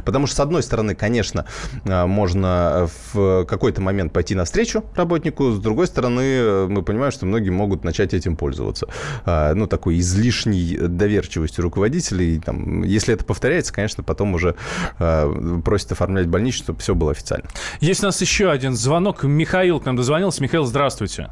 Потому 0.06 0.28
что, 0.28 0.36
с 0.36 0.40
одной 0.40 0.62
стороны, 0.62 0.94
конечно, 0.94 1.46
а, 1.88 2.06
можно 2.06 2.88
в 3.14 3.46
какой-то 3.46 3.82
момент 3.82 4.14
пойти 4.14 4.36
навстречу 4.36 4.84
работнику, 4.96 5.50
с 5.52 5.60
другой 5.60 5.88
стороны, 5.88 6.68
мы 6.68 6.84
понимаю, 6.92 7.12
что 7.12 7.26
многие 7.26 7.50
могут 7.50 7.84
начать 7.84 8.14
этим 8.14 8.36
пользоваться. 8.36 8.88
А, 9.26 9.54
ну, 9.54 9.68
такой 9.68 10.00
излишней 10.00 10.78
доверчивостью 10.78 11.64
руководителей. 11.64 12.40
Там, 12.40 12.84
если 12.84 13.14
это 13.14 13.24
повторяется, 13.24 13.74
конечно, 13.74 14.04
потом 14.04 14.34
уже 14.34 14.56
а, 15.00 15.32
просят 15.64 15.94
оформлять 15.94 16.28
больничный, 16.28 16.64
чтобы 16.64 16.80
все 16.80 16.94
было 16.94 17.12
официально. 17.12 17.46
Есть 17.80 18.04
у 18.04 18.08
нас 18.08 18.20
еще 18.22 18.52
один 18.52 18.76
звонок. 18.76 19.24
Михаил 19.24 19.80
к 19.80 19.86
нам 19.86 19.96
дозвонился. 19.96 20.44
Михаил, 20.44 20.66
здравствуйте. 20.66 21.30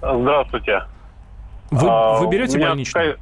Здравствуйте. 0.00 0.82
Вы, 1.70 1.88
а, 1.88 2.18
вы 2.18 2.28
берете 2.28 2.58
больничный? 2.58 3.16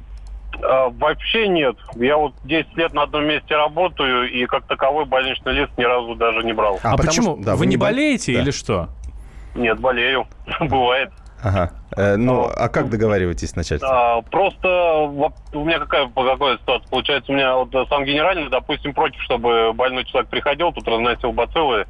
А, 0.61 0.89
вообще 0.89 1.47
нет. 1.47 1.77
Я 1.95 2.17
вот 2.17 2.33
10 2.43 2.75
лет 2.77 2.93
на 2.93 3.03
одном 3.03 3.25
месте 3.25 3.55
работаю, 3.55 4.31
и 4.31 4.45
как 4.45 4.65
таковой 4.67 5.05
больничный 5.05 5.53
лист 5.53 5.71
ни 5.77 5.83
разу 5.83 6.15
даже 6.15 6.43
не 6.43 6.53
брал. 6.53 6.79
А, 6.83 6.93
а 6.93 6.97
почему? 6.97 7.35
Что, 7.35 7.43
да, 7.43 7.53
вы, 7.53 7.59
вы 7.59 7.65
не 7.67 7.77
болеете 7.77 8.33
да. 8.33 8.41
или 8.41 8.51
что? 8.51 8.89
Нет, 9.55 9.79
болею. 9.79 10.27
Бывает. 10.59 11.11
Ага. 11.43 11.71
Э, 11.97 12.15
ну, 12.15 12.45
а 12.55 12.69
как 12.69 12.89
договариваетесь 12.89 13.49
с 13.49 13.55
начальством? 13.55 13.89
А, 13.91 14.21
просто 14.21 14.67
у 15.53 15.65
меня 15.65 15.79
какая, 15.79 16.07
по 16.07 16.23
какой 16.23 16.57
ситуация? 16.59 16.89
Получается, 16.89 17.31
у 17.31 17.35
меня 17.35 17.55
вот 17.55 17.69
сам 17.89 18.03
генеральный, 18.05 18.49
допустим, 18.49 18.93
против, 18.93 19.21
чтобы 19.23 19.73
больной 19.73 20.05
человек 20.05 20.29
приходил, 20.29 20.71
тут 20.71 20.87
разносил 20.87 21.31
бациллы 21.31 21.85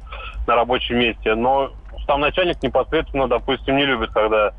на 0.46 0.56
рабочем 0.56 0.98
месте, 0.98 1.34
но 1.34 1.70
сам 2.06 2.20
начальник 2.20 2.62
непосредственно, 2.62 3.28
допустим, 3.28 3.76
не 3.76 3.84
любит, 3.84 4.10
когда 4.10 4.52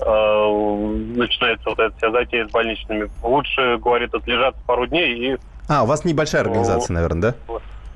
э, 0.00 0.96
начинается 1.16 1.68
вот 1.68 1.78
эта 1.78 1.96
вся 1.96 2.10
затея 2.10 2.46
с 2.46 2.50
больничными. 2.50 3.10
Лучше, 3.22 3.78
говорит, 3.78 4.14
отлежаться 4.14 4.60
пару 4.66 4.86
дней 4.86 5.32
и... 5.32 5.38
А, 5.68 5.84
у 5.84 5.86
вас 5.86 6.04
небольшая 6.04 6.42
организация, 6.42 6.94
наверное, 6.94 7.34
да? 7.46 7.49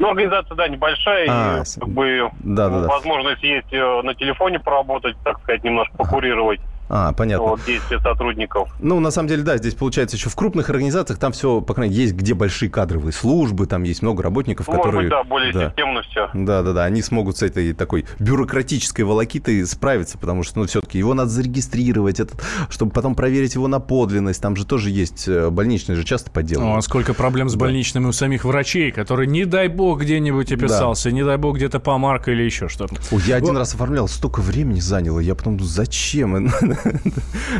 Ну, 0.05 0.11
организация, 0.11 0.55
да, 0.55 0.69
небольшая, 0.69 1.27
а, 1.31 1.63
и 1.63 1.81
как 1.81 1.89
бы 1.89 2.31
да, 2.41 2.69
да, 2.69 2.87
возможность 2.89 3.41
да. 3.41 3.49
есть 3.49 3.73
э, 3.73 4.03
на 4.03 4.15
телефоне 4.15 4.61
поработать, 4.61 5.17
так 5.25 5.41
сказать, 5.41 5.65
немножко 5.65 5.97
покурировать. 5.97 6.61
А, 6.89 7.13
понятно. 7.13 7.49
Вот, 7.49 7.61
действия 7.67 7.99
сотрудников. 8.01 8.69
Ну, 8.79 9.01
на 9.01 9.11
самом 9.11 9.29
деле, 9.29 9.43
да, 9.43 9.57
здесь 9.57 9.75
получается 9.75 10.17
еще 10.17 10.29
в 10.29 10.37
крупных 10.37 10.69
организациях 10.71 11.19
там 11.19 11.33
все, 11.33 11.61
по 11.61 11.75
крайней 11.75 11.95
мере, 11.95 12.05
есть 12.05 12.15
где 12.15 12.35
большие 12.35 12.71
кадровые 12.71 13.13
службы, 13.13 13.67
там 13.67 13.85
есть 13.85 14.03
много 14.03 14.23
работников, 14.23 14.69
Может 14.69 14.83
которые... 14.83 15.03
Быть, 15.03 15.11
да, 15.11 15.25
более 15.25 15.53
да. 15.53 15.69
системно 15.69 16.03
все. 16.03 16.31
Да, 16.35 16.63
да, 16.63 16.73
да, 16.73 16.85
они 16.85 17.03
смогут 17.03 17.39
с 17.39 17.43
этой 17.43 17.73
такой 17.73 18.05
бюрократической 18.19 19.03
волокитой 19.03 19.65
справиться, 19.67 20.19
потому 20.19 20.43
что, 20.43 20.59
ну, 20.61 20.67
все-таки 20.67 20.99
его 20.99 21.15
надо 21.15 21.31
зарегистрировать, 21.31 22.21
этот, 22.21 22.43
чтобы 22.69 22.93
потом 22.93 23.15
проверить 23.15 23.55
его 23.55 23.67
на 23.69 23.81
подлинность, 23.81 24.43
там 24.43 24.57
же 24.57 24.67
тоже 24.67 24.91
есть 24.91 25.27
э, 25.27 25.51
больничные 25.51 25.97
же 25.97 26.05
часто 26.05 26.31
подделывают. 26.31 26.75
Ну, 26.75 26.79
а 26.79 26.83
сколько 26.83 27.15
проблем 27.15 27.49
с 27.49 27.57
больничными 27.57 28.05
да. 28.05 28.11
у 28.11 28.13
самих 28.13 28.45
врачей, 28.45 28.93
которые, 28.93 29.27
не 29.27 29.45
дай 29.45 29.69
бог, 29.69 30.03
где-нибудь 30.03 30.53
описался, 30.53 31.09
да. 31.09 31.15
не 31.15 31.25
дай 31.25 31.37
бог, 31.39 31.57
где-то 31.57 31.81
помарка 31.81 32.31
или 32.33 32.43
еще 32.43 32.69
что-то. 32.69 32.97
Ой, 33.11 33.23
я 33.27 33.37
один 33.37 33.57
раз 33.57 33.75
оформлял, 33.75 34.09
столько 34.09 34.41
времени 34.41 34.81
заняло, 34.81 35.21
я 35.21 35.35
потом 35.35 35.57
думаю, 35.57 35.71
зачем? 35.71 36.35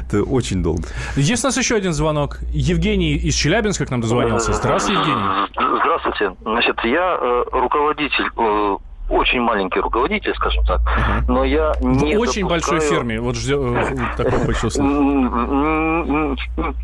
Это 0.09 0.23
очень 0.23 0.63
долго. 0.63 0.85
Есть 1.17 1.45
у 1.45 1.49
нас 1.49 1.57
еще 1.57 1.77
один 1.77 1.93
звонок. 1.93 2.39
Евгений 2.53 3.15
из 3.15 3.35
Челябинска 3.35 3.87
к 3.87 3.91
нам 3.91 4.01
дозвонился. 4.01 4.53
Здравствуйте, 4.53 5.01
Евгений. 5.01 5.81
Здравствуйте. 5.81 6.37
Значит, 6.43 6.77
я 6.85 7.19
э, 7.21 7.45
руководитель 7.53 8.27
э, 8.37 8.77
очень 9.09 9.41
маленький 9.41 9.81
руководитель, 9.81 10.35
скажем 10.35 10.65
так, 10.65 10.81
uh-huh. 10.81 11.25
но 11.29 11.45
я 11.45 11.73
не 11.81 12.17
В 12.17 12.21
очень 12.21 12.49
допускаю... 12.49 12.49
большой 12.49 12.81
фирме, 12.81 13.21
вот 13.21 13.37
ждем, 13.37 13.77
такой 14.17 14.39
почувствовал. 14.47 14.89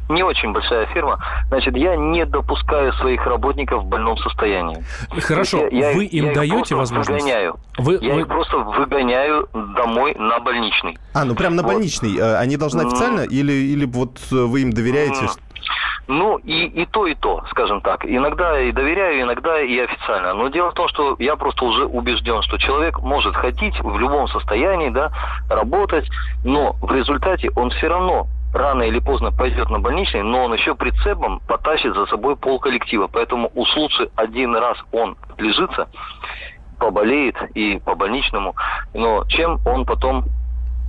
Не 0.08 0.22
очень 0.22 0.52
большая 0.52 0.86
фирма. 0.86 1.18
Значит, 1.48 1.76
я 1.76 1.96
не 1.96 2.24
допускаю 2.26 2.92
своих 2.94 3.24
работников 3.26 3.84
в 3.84 3.86
больном 3.86 4.16
состоянии. 4.18 4.84
Хорошо, 5.20 5.66
я, 5.70 5.92
вы 5.92 6.04
им 6.06 6.26
я 6.26 6.34
даете 6.34 6.74
возможность? 6.74 7.22
Выгоняю. 7.22 7.56
Вы, 7.78 7.98
я 8.00 8.14
вы... 8.14 8.20
их 8.20 8.28
просто 8.28 8.58
выгоняю 8.58 9.48
домой 9.52 10.14
на 10.18 10.38
больничный. 10.40 10.98
А, 11.14 11.24
ну 11.24 11.34
прям 11.34 11.56
на 11.56 11.62
вот. 11.62 11.72
больничный. 11.72 12.16
Э, 12.16 12.36
они 12.36 12.56
должны 12.56 12.82
официально 12.82 13.20
или, 13.20 13.52
или 13.52 13.84
вот 13.84 14.18
вы 14.30 14.62
им 14.62 14.72
доверяете? 14.72 15.28
Ну, 16.10 16.38
и, 16.38 16.64
и 16.64 16.86
то, 16.86 17.06
и 17.06 17.14
то, 17.14 17.44
скажем 17.50 17.80
так. 17.82 18.04
Иногда 18.04 18.60
и 18.60 18.72
доверяю, 18.72 19.22
иногда 19.22 19.60
и 19.60 19.78
официально. 19.78 20.34
Но 20.34 20.48
дело 20.48 20.72
в 20.72 20.74
том, 20.74 20.88
что 20.88 21.14
я 21.20 21.36
просто 21.36 21.64
уже 21.64 21.84
убежден, 21.86 22.42
что 22.42 22.58
человек 22.58 22.98
может 22.98 23.36
хотеть 23.36 23.78
в 23.80 23.96
любом 23.96 24.26
состоянии, 24.26 24.88
да, 24.88 25.12
работать, 25.48 26.08
но 26.44 26.72
в 26.82 26.92
результате 26.92 27.50
он 27.54 27.70
все 27.70 27.86
равно 27.86 28.26
рано 28.52 28.82
или 28.82 28.98
поздно 28.98 29.30
пойдет 29.30 29.70
на 29.70 29.78
больничный, 29.78 30.24
но 30.24 30.46
он 30.46 30.54
еще 30.54 30.74
прицепом 30.74 31.40
потащит 31.46 31.94
за 31.94 32.06
собой 32.06 32.34
пол 32.34 32.58
коллектива. 32.58 33.06
Поэтому 33.06 33.48
уж 33.54 33.72
лучше 33.76 34.10
один 34.16 34.56
раз 34.56 34.78
он 34.90 35.16
лежится, 35.38 35.88
поболеет 36.80 37.36
и 37.54 37.78
по 37.84 37.94
больничному, 37.94 38.56
но 38.94 39.24
чем 39.28 39.60
он 39.64 39.84
потом 39.84 40.24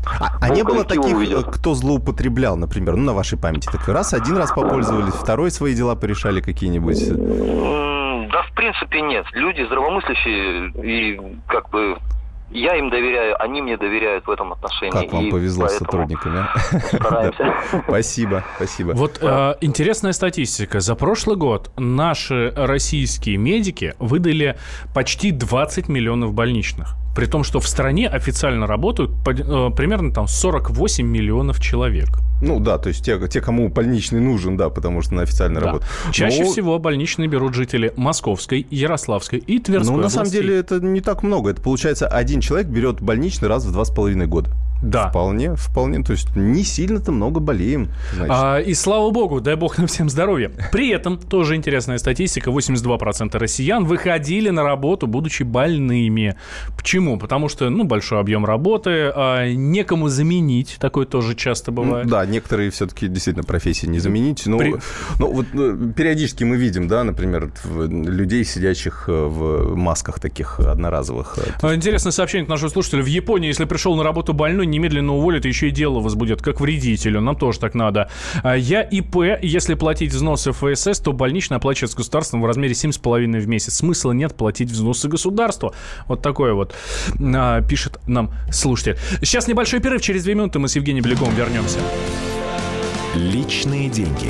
а, 0.06 0.38
а 0.40 0.50
не 0.50 0.64
было 0.64 0.84
таких, 0.84 1.16
увидят. 1.16 1.46
кто 1.46 1.74
злоупотреблял, 1.74 2.56
например, 2.58 2.96
ну, 2.96 3.04
на 3.04 3.14
вашей 3.14 3.38
памяти? 3.38 3.70
Так 3.72 3.88
раз, 3.88 4.14
один 4.14 4.38
раз 4.38 4.52
попользовались, 4.52 5.14
второй 5.14 5.52
свои 5.52 5.74
дела 5.76 5.96
порешали 5.96 6.42
какие-нибудь? 6.42 7.10
Да, 8.32 8.44
в 8.44 8.52
принципе, 8.56 9.02
нет. 9.02 9.26
Люди 9.34 9.64
здравомыслящие 9.64 10.72
и 10.84 11.22
как 11.48 11.70
бы 11.70 11.98
я 12.52 12.76
им 12.76 12.90
доверяю, 12.90 13.42
они 13.42 13.62
мне 13.62 13.78
доверяют 13.78 14.28
в 14.28 14.30
этом 14.30 14.54
отношении. 14.54 14.92
Как 14.92 15.12
вам 15.12 15.30
повезло 15.30 15.68
с 15.68 15.78
сотрудниками. 15.78 16.46
Стараемся. 16.88 17.54
Спасибо, 17.88 18.44
спасибо. 18.56 18.92
Вот 18.94 19.20
э, 19.22 19.56
интересная 19.62 20.12
статистика. 20.12 20.80
За 20.80 20.96
прошлый 20.96 21.38
год 21.38 21.72
наши 21.78 22.54
российские 22.56 23.38
медики 23.38 23.96
выдали 24.00 24.58
почти 24.94 25.32
20 25.32 25.88
миллионов 25.88 26.34
больничных. 26.34 26.96
При 27.16 27.26
том, 27.26 27.44
что 27.44 27.60
в 27.60 27.68
стране 27.68 28.08
официально 28.08 28.68
работают 28.68 29.12
э, 29.28 29.70
примерно 29.76 30.14
там 30.14 30.28
48 30.28 31.06
миллионов 31.06 31.60
человек. 31.60 32.10
Ну 32.42 32.60
да, 32.60 32.78
то 32.78 32.90
есть 32.90 33.06
те, 33.06 33.20
те, 33.28 33.42
кому 33.42 33.70
больничный 33.70 34.20
нужен, 34.20 34.58
да, 34.58 34.70
потому 34.70 35.02
что 35.02 35.14
на 35.14 35.22
официальной 35.22 35.62
да. 35.62 35.68
работе. 35.68 35.86
Чаще 36.12 36.44
Но... 36.44 36.52
всего 36.52 36.80
больничные 36.80 37.28
берут 37.28 37.54
жители 37.54 37.94
Московской, 37.96 38.66
Ярославской 38.70 39.40
и 39.40 39.60
Тверской 39.60 39.96
Ну, 39.96 40.02
на 40.02 40.10
самом 40.10 40.30
деле, 40.30 40.58
это 40.58 40.80
не 40.80 41.02
так 41.02 41.24
много. 41.24 41.52
Это 41.52 41.62
получается, 41.62 42.08
один 42.08 42.42
человек 42.42 42.68
берет 42.68 43.02
больничный 43.02 43.48
раз 43.48 43.66
в 43.66 43.72
два 43.72 43.86
с 43.86 43.92
половиной 43.92 44.28
года. 44.28 44.50
Да. 44.82 45.10
Вполне, 45.10 45.56
вполне. 45.56 46.04
То 46.04 46.12
есть 46.12 46.36
не 46.36 46.64
сильно-то 46.64 47.12
много 47.12 47.40
болеем. 47.40 47.90
А, 48.30 48.60
и 48.60 48.74
слава 48.74 49.12
богу, 49.12 49.42
дай 49.42 49.56
бог 49.56 49.78
нам 49.78 49.88
всем 49.88 50.10
здоровья. 50.10 50.52
При 50.72 50.90
этом, 50.90 51.18
тоже 51.18 51.56
интересная 51.56 51.98
статистика, 51.98 52.50
82% 52.50 53.38
россиян 53.38 53.86
выходили 53.86 54.50
на 54.50 54.64
работу, 54.64 55.08
будучи 55.08 55.44
больными. 55.44 56.36
Почему? 56.76 57.18
Потому 57.18 57.50
что, 57.50 57.70
ну, 57.70 57.84
большой 57.84 58.20
объем 58.20 58.46
работы, 58.46 59.12
а, 59.16 59.52
некому 59.52 60.10
заменить, 60.10 60.78
такое 60.80 61.06
тоже 61.06 61.36
часто 61.36 61.72
бывает. 61.72 62.08
Да, 62.08 62.26
некоторые 62.26 62.72
все-таки 62.72 63.08
действительно 63.08 63.44
профессии 63.44 63.86
не 63.86 64.00
заменить. 64.00 64.46
Но, 64.46 64.58
При... 64.58 64.76
ну, 65.20 65.32
вот 65.32 65.48
ну, 65.54 65.94
периодически 65.94 66.44
мы 66.44 66.58
видим, 66.58 66.88
да, 66.88 67.04
например, 67.04 67.52
людей, 67.66 68.44
сидящих 68.44 69.06
э, 69.08 69.12
в 69.12 69.76
масках 69.76 70.20
таких 70.20 70.60
одноразовых. 70.60 71.38
Интересное 71.62 72.12
сообщение 72.12 72.46
к 72.46 72.50
нашему 72.50 72.70
слушателю. 72.70 73.04
В 73.04 73.08
Японии, 73.08 73.48
если 73.48 73.66
пришел 73.66 73.96
на 73.96 74.04
работу 74.04 74.34
больной, 74.34 74.66
немедленно 74.72 75.14
уволят, 75.14 75.46
еще 75.46 75.68
и 75.68 75.72
дело 75.72 76.00
возбудят, 76.00 76.42
как 76.42 76.60
вредителю. 76.60 77.22
Нам 77.22 77.36
тоже 77.36 77.60
так 77.60 77.76
надо. 77.76 78.10
А, 78.44 78.56
я 78.56 78.82
ИП, 78.82 79.18
если 79.42 79.76
платить 79.76 80.12
взносы 80.12 80.52
ФСС, 80.52 81.00
то 81.00 81.14
больничный 81.14 81.58
оплачивается 81.58 81.98
государством 81.98 82.42
в 82.42 82.46
размере 82.46 82.74
7,5 82.74 83.40
в 83.40 83.48
месяц. 83.48 83.76
Смысла 83.76 84.12
нет 84.12 84.36
платить 84.36 84.72
взносы 84.72 85.08
государству. 85.08 85.74
Вот 86.08 86.22
такое 86.22 86.54
вот 86.54 86.74
а, 87.20 87.62
пишет 87.62 88.00
нам 88.08 88.32
слушатель. 88.52 88.98
Сейчас 89.22 89.48
небольшой 89.48 89.80
перерыв, 89.80 90.02
через 90.02 90.24
две 90.24 90.34
минуты 90.34 90.60
мы 90.60 90.68
с 90.68 90.76
Евгением 90.76 91.04
Беляковым 91.04 91.36
вернемся. 91.36 91.80
Личные 93.16 93.90
деньги. 93.90 94.30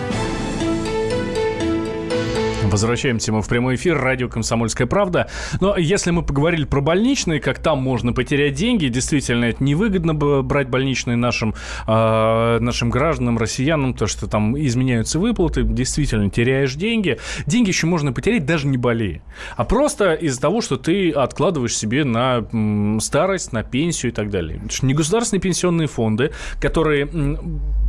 Возвращаемся 2.71 3.33
мы 3.33 3.41
в 3.41 3.49
прямой 3.49 3.75
эфир. 3.75 3.97
Радио 3.99 4.29
«Комсомольская 4.29 4.87
правда». 4.87 5.29
Но 5.59 5.75
если 5.75 6.11
мы 6.11 6.23
поговорили 6.23 6.63
про 6.63 6.79
больничные, 6.79 7.41
как 7.41 7.59
там 7.59 7.79
можно 7.79 8.13
потерять 8.13 8.53
деньги, 8.53 8.87
действительно, 8.87 9.45
это 9.45 9.61
невыгодно 9.61 10.13
брать 10.13 10.69
больничные 10.69 11.17
нашим, 11.17 11.53
э, 11.85 12.59
нашим 12.61 12.89
гражданам, 12.89 13.37
россиянам, 13.37 13.93
то, 13.93 14.07
что 14.07 14.27
там 14.27 14.57
изменяются 14.57 15.19
выплаты, 15.19 15.63
действительно, 15.63 16.29
теряешь 16.29 16.75
деньги. 16.75 17.19
Деньги 17.45 17.67
еще 17.67 17.87
можно 17.87 18.13
потерять, 18.13 18.45
даже 18.45 18.67
не 18.67 18.77
болея. 18.77 19.21
А 19.57 19.65
просто 19.65 20.13
из-за 20.13 20.39
того, 20.39 20.61
что 20.61 20.77
ты 20.77 21.11
откладываешь 21.11 21.75
себе 21.75 22.05
на 22.05 22.45
старость, 23.01 23.51
на 23.51 23.63
пенсию 23.63 24.13
и 24.13 24.15
так 24.15 24.29
далее. 24.29 24.61
Не 24.81 24.93
государственные 24.93 25.41
пенсионные 25.41 25.87
фонды, 25.89 26.31
которые 26.61 27.09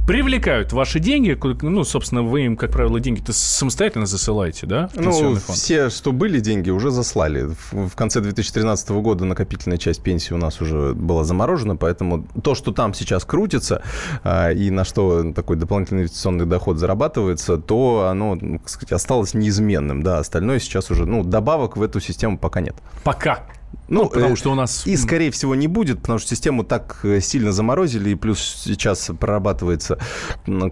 привлекают 0.07 0.73
ваши 0.73 0.99
деньги, 0.99 1.39
ну, 1.62 1.85
собственно, 1.85 2.23
вы 2.23 2.47
им, 2.47 2.57
как 2.57 2.73
правило, 2.73 2.99
деньги-то 2.99 3.33
самостоятельно 3.33 4.07
засылаете, 4.07 4.67
да? 4.73 4.88
Ну, 4.95 5.37
все, 5.37 5.91
что 5.91 6.12
были 6.12 6.41
деньги, 6.41 6.71
уже 6.71 6.91
заслали. 6.91 7.55
В, 7.71 7.88
в 7.88 7.95
конце 7.95 8.21
2013 8.21 8.88
года 8.91 9.25
накопительная 9.26 9.76
часть 9.76 10.02
пенсии 10.02 10.33
у 10.33 10.38
нас 10.38 10.61
уже 10.62 10.95
была 10.95 11.25
заморожена, 11.25 11.76
поэтому 11.76 12.26
то, 12.43 12.55
что 12.55 12.73
там 12.73 12.95
сейчас 12.95 13.25
крутится, 13.25 13.83
а, 14.25 14.50
и 14.50 14.71
на 14.71 14.85
что 14.85 15.33
такой 15.33 15.57
дополнительный 15.57 16.02
инвестиционный 16.02 16.47
доход 16.47 16.79
зарабатывается, 16.79 17.59
то 17.59 18.09
оно, 18.11 18.38
так 18.38 18.69
сказать, 18.69 18.93
осталось 18.93 19.35
неизменным, 19.35 20.02
да, 20.02 20.19
остальное 20.19 20.59
сейчас 20.59 20.91
уже, 20.91 21.05
ну, 21.05 21.23
добавок 21.23 21.76
в 21.76 21.83
эту 21.83 22.00
систему 22.00 22.38
пока 22.38 22.61
нет. 22.61 22.75
Пока. 23.05 23.45
Ну, 23.89 24.05
ну, 24.05 24.09
потому 24.09 24.33
э, 24.33 24.37
что 24.37 24.53
у 24.53 24.55
нас... 24.55 24.87
И, 24.87 24.97
скорее 24.97 25.31
всего, 25.31 25.55
не 25.55 25.67
будет, 25.67 26.01
потому 26.01 26.19
что 26.19 26.31
систему 26.31 26.65
так 26.65 27.01
э, 27.03 27.21
сильно 27.21 27.53
заморозили, 27.53 28.11
и 28.11 28.15
плюс 28.15 28.41
сейчас 28.41 29.11
прорабатывается 29.19 29.99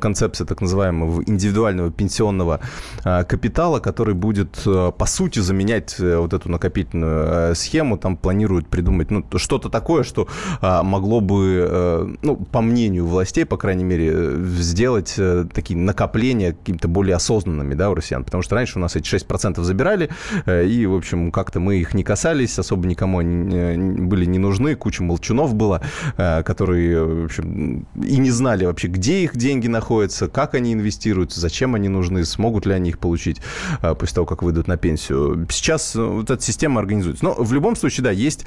концепция 0.01 0.47
так 0.47 0.61
называемого 0.63 1.23
индивидуального 1.27 1.91
пенсионного 1.91 2.61
а, 3.05 3.25
капитала, 3.25 3.79
который 3.81 4.15
будет, 4.15 4.63
э, 4.65 4.93
по 4.97 5.07
сути, 5.07 5.41
заменять 5.41 5.99
вот 5.99 6.33
эту 6.33 6.51
накопительную 6.51 7.55
схему. 7.55 7.99
Там 7.99 8.17
планируют 8.17 8.69
придумать 8.69 9.11
ну, 9.11 9.25
что-то 9.37 9.69
такое, 9.69 10.03
что 10.03 10.29
а, 10.61 10.83
могло 10.83 11.21
бы, 11.21 12.17
ну, 12.23 12.37
по 12.37 12.61
мнению 12.61 13.07
властей, 13.07 13.45
по 13.45 13.57
крайней 13.57 13.85
мере, 13.85 14.37
сделать 14.57 15.17
такие 15.53 15.79
накопления 15.79 16.53
какими-то 16.53 16.89
более 16.89 17.17
осознанными, 17.17 17.75
да, 17.75 17.91
у 17.91 17.95
россиян. 17.95 18.25
Потому 18.25 18.43
что 18.43 18.55
раньше 18.55 18.79
у 18.79 18.81
нас 18.81 18.97
эти 18.97 19.15
6% 19.15 19.63
забирали, 19.63 20.11
и, 20.47 20.87
в 20.87 20.95
общем, 20.95 21.33
как-то 21.33 21.61
мы 21.61 21.77
их 21.77 21.93
не 21.95 22.03
касались, 22.03 22.59
особо 22.59 22.87
никому 22.87 23.10
они 23.19 23.55
э, 23.55 23.77
были 23.77 24.25
не 24.25 24.39
нужны, 24.39 24.75
куча 24.75 25.03
молчунов 25.03 25.55
было, 25.55 25.83
э, 26.17 26.43
которые 26.43 27.05
в 27.05 27.25
общем, 27.27 27.87
и 28.03 28.19
не 28.19 28.31
знали 28.31 28.65
вообще, 28.65 28.89
где 28.89 29.23
их 29.23 29.37
деньги 29.37 29.69
находятся, 29.69 30.29
как 30.29 30.55
они 30.55 30.73
инвестируются, 30.73 31.41
зачем 31.41 31.75
они 31.75 31.89
нужны, 31.89 32.25
смогут 32.25 32.67
ли 32.67 32.73
они 32.73 32.91
их 32.91 32.99
получить 32.99 33.41
э, 33.83 33.95
после 33.95 34.15
того, 34.15 34.27
как 34.27 34.43
выйдут 34.43 34.69
на 34.69 34.77
пенсию. 34.77 35.47
Сейчас 35.51 35.95
вот 35.95 36.31
эта 36.31 36.43
система 36.43 36.81
организуется. 36.81 37.25
Но 37.25 37.35
в 37.35 37.53
любом 37.53 37.77
случае, 37.77 38.05
да, 38.05 38.11
есть, 38.11 38.45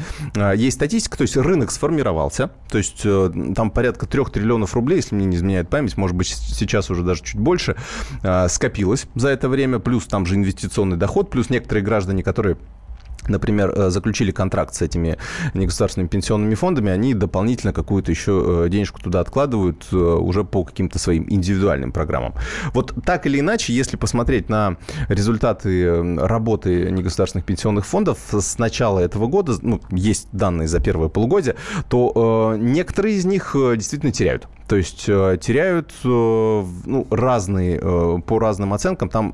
есть 0.55 0.77
статистика, 0.77 1.17
то 1.17 1.23
есть 1.23 1.37
рынок 1.37 1.71
сформировался, 1.71 2.51
то 2.69 2.77
есть 2.77 3.03
там 3.55 3.71
порядка 3.71 4.05
трех 4.05 4.31
триллионов 4.31 4.73
рублей, 4.75 4.97
если 4.97 5.15
мне 5.15 5.25
не 5.25 5.37
изменяет 5.37 5.69
память, 5.69 5.97
может 5.97 6.15
быть, 6.15 6.27
сейчас 6.27 6.89
уже 6.89 7.03
даже 7.03 7.23
чуть 7.23 7.39
больше, 7.39 7.75
скопилось 8.47 9.05
за 9.15 9.29
это 9.29 9.49
время, 9.49 9.79
плюс 9.79 10.05
там 10.05 10.25
же 10.25 10.35
инвестиционный 10.35 10.97
доход, 10.97 11.29
плюс 11.29 11.49
некоторые 11.49 11.83
граждане, 11.83 12.23
которые 12.23 12.57
например, 13.27 13.73
э, 13.75 13.89
заключили 13.89 14.31
контракт 14.31 14.73
с 14.75 14.81
этими 14.81 15.17
негосударственными 15.53 16.07
пенсионными 16.07 16.55
фондами, 16.55 16.91
они 16.91 17.13
дополнительно 17.13 17.73
какую-то 17.73 18.11
еще 18.11 18.65
э, 18.65 18.69
денежку 18.69 19.01
туда 19.01 19.19
откладывают 19.19 19.87
э, 19.91 19.95
уже 19.95 20.43
по 20.43 20.63
каким-то 20.63 20.99
своим 20.99 21.25
индивидуальным 21.29 21.91
программам. 21.91 22.33
Вот 22.73 22.93
так 23.05 23.25
или 23.25 23.39
иначе, 23.39 23.73
если 23.73 23.97
посмотреть 23.97 24.49
на 24.49 24.77
результаты 25.07 26.17
работы 26.17 26.91
негосударственных 26.91 27.45
пенсионных 27.45 27.85
фондов 27.85 28.19
с 28.31 28.57
начала 28.57 28.99
этого 28.99 29.27
года, 29.27 29.53
ну, 29.61 29.81
есть 29.91 30.27
данные 30.31 30.67
за 30.67 30.79
первое 30.79 31.09
полугодие, 31.09 31.55
то 31.89 32.55
некоторые 32.57 33.15
из 33.15 33.25
них 33.25 33.55
действительно 33.55 34.11
теряют. 34.11 34.47
То 34.67 34.77
есть 34.77 35.05
э, 35.07 35.37
теряют 35.41 35.91
э, 36.03 36.07
ну, 36.07 37.07
разные, 37.09 37.79
э, 37.81 38.17
по 38.25 38.39
разным 38.39 38.73
оценкам, 38.73 39.09
там 39.09 39.33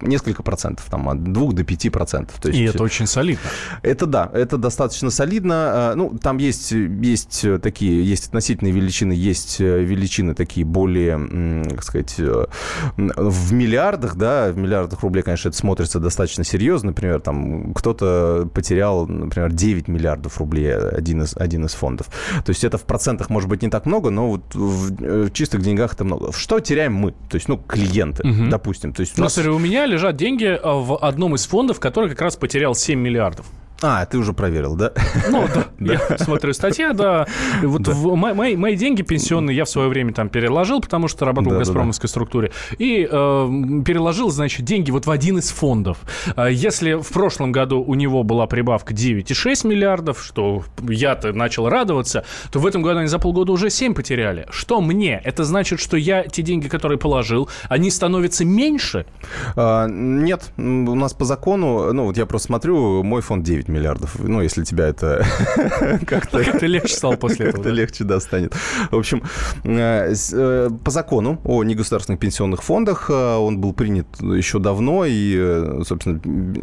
несколько 0.00 0.42
процентов, 0.42 0.86
там 0.90 1.08
от 1.08 1.24
2 1.24 1.52
до 1.52 1.64
5 1.64 1.92
процентов. 1.92 2.40
То 2.40 2.48
есть, 2.48 2.60
И 2.60 2.64
это 2.64 2.82
очень 2.82 3.06
солидно. 3.06 3.50
Это 3.82 4.06
да, 4.06 4.30
это 4.32 4.56
достаточно 4.56 5.10
солидно. 5.10 5.92
Ну, 5.96 6.16
там 6.20 6.38
есть, 6.38 6.72
есть 6.72 7.44
такие, 7.62 8.08
есть 8.08 8.28
относительные 8.28 8.72
величины, 8.72 9.12
есть 9.12 9.60
величины 9.60 10.34
такие 10.34 10.64
более, 10.64 11.64
как 11.70 11.82
сказать, 11.82 12.14
в 12.18 13.52
миллиардах, 13.52 14.16
да, 14.16 14.52
в 14.52 14.56
миллиардах 14.56 15.00
рублей, 15.02 15.22
конечно, 15.22 15.48
это 15.48 15.58
смотрится 15.58 15.98
достаточно 15.98 16.44
серьезно. 16.44 16.90
Например, 16.90 17.20
там 17.20 17.74
кто-то 17.74 18.48
потерял, 18.54 19.06
например, 19.06 19.52
9 19.52 19.88
миллиардов 19.88 20.38
рублей 20.38 20.74
один 20.74 21.22
из, 21.22 21.36
один 21.36 21.66
из 21.66 21.74
фондов. 21.74 22.06
То 22.44 22.50
есть 22.50 22.64
это 22.64 22.78
в 22.78 22.84
процентах 22.84 23.30
может 23.30 23.48
быть 23.48 23.62
не 23.62 23.70
так 23.70 23.86
много, 23.86 24.10
но 24.10 24.28
вот 24.28 24.54
в, 24.78 25.26
в 25.26 25.32
чистых 25.32 25.62
деньгах 25.62 25.94
это 25.94 26.04
много. 26.04 26.32
Что 26.32 26.60
теряем 26.60 26.94
мы? 26.94 27.12
То 27.12 27.34
есть, 27.34 27.48
ну, 27.48 27.58
клиенты, 27.58 28.26
угу. 28.28 28.48
допустим. 28.48 28.92
То 28.92 29.00
есть 29.00 29.18
у, 29.18 29.22
нас... 29.22 29.36
ну, 29.36 29.42
смотри, 29.42 29.56
у 29.56 29.58
меня 29.58 29.86
лежат 29.86 30.16
деньги 30.16 30.46
э, 30.46 30.60
в 30.62 30.96
одном 30.96 31.34
из 31.34 31.46
фондов, 31.46 31.80
который 31.80 32.10
как 32.10 32.22
раз 32.22 32.36
потерял 32.36 32.74
7 32.74 32.98
миллиардов. 32.98 33.46
А, 33.80 34.04
ты 34.06 34.18
уже 34.18 34.32
проверил, 34.32 34.74
да? 34.74 34.92
Ну, 35.30 35.46
да. 35.54 35.66
Я 35.78 36.18
смотрю 36.18 36.52
статья, 36.52 36.92
да. 36.92 37.26
Вот 37.62 37.82
да. 37.82 37.92
В, 37.92 38.14
мои, 38.16 38.56
мои 38.56 38.76
деньги 38.76 39.02
пенсионные 39.02 39.56
я 39.56 39.64
в 39.64 39.68
свое 39.68 39.88
время 39.88 40.12
там 40.12 40.28
переложил, 40.28 40.80
потому 40.80 41.06
что 41.06 41.24
работал 41.24 41.50
да, 41.50 41.56
в 41.56 41.58
«Газпромовской» 41.60 42.06
да, 42.06 42.08
да. 42.08 42.10
структуре. 42.10 42.52
И 42.78 43.08
э, 43.08 43.82
переложил, 43.84 44.30
значит, 44.30 44.64
деньги 44.64 44.90
вот 44.90 45.06
в 45.06 45.10
один 45.10 45.38
из 45.38 45.50
фондов. 45.50 45.98
А 46.34 46.48
если 46.48 46.94
в 46.94 47.08
прошлом 47.08 47.52
году 47.52 47.80
у 47.80 47.94
него 47.94 48.24
была 48.24 48.46
прибавка 48.46 48.92
9,6 48.92 49.66
миллиардов, 49.66 50.22
что 50.22 50.64
я-то 50.88 51.32
начал 51.32 51.68
радоваться, 51.68 52.24
то 52.50 52.58
в 52.58 52.66
этом 52.66 52.82
году 52.82 52.98
они 52.98 53.08
за 53.08 53.18
полгода 53.18 53.52
уже 53.52 53.70
7 53.70 53.94
потеряли. 53.94 54.46
Что 54.50 54.80
мне? 54.80 55.20
Это 55.24 55.44
значит, 55.44 55.78
что 55.80 55.96
я 55.96 56.24
те 56.24 56.42
деньги, 56.42 56.68
которые 56.68 56.98
положил, 56.98 57.48
они 57.68 57.90
становятся 57.90 58.44
меньше? 58.44 59.06
А, 59.54 59.86
нет. 59.86 60.50
У 60.56 60.62
нас 60.94 61.14
по 61.14 61.24
закону, 61.24 61.92
ну 61.92 62.06
вот 62.06 62.16
я 62.16 62.26
просто 62.26 62.46
смотрю, 62.46 63.04
мой 63.04 63.22
фонд 63.22 63.44
9 63.44 63.67
9 63.68 63.78
миллиардов. 63.78 64.18
Ну, 64.18 64.40
если 64.40 64.64
тебя 64.64 64.88
это 64.88 65.24
как-то... 66.06 66.42
Как-то 66.42 66.66
легче 66.66 66.94
стало 66.94 67.16
после 67.16 67.46
этого. 67.46 67.62
Как-то 67.62 67.70
легче, 67.70 68.04
да, 68.04 68.20
станет. 68.20 68.54
В 68.90 68.96
общем, 68.96 69.22
э, 69.64 70.14
э, 70.32 70.70
по 70.84 70.90
закону 70.90 71.40
о 71.44 71.62
негосударственных 71.62 72.20
пенсионных 72.20 72.62
фондах 72.62 73.10
э, 73.10 73.36
он 73.36 73.58
был 73.58 73.72
принят 73.72 74.06
еще 74.20 74.58
давно, 74.58 75.04
и, 75.06 75.82
собственно, 75.84 76.20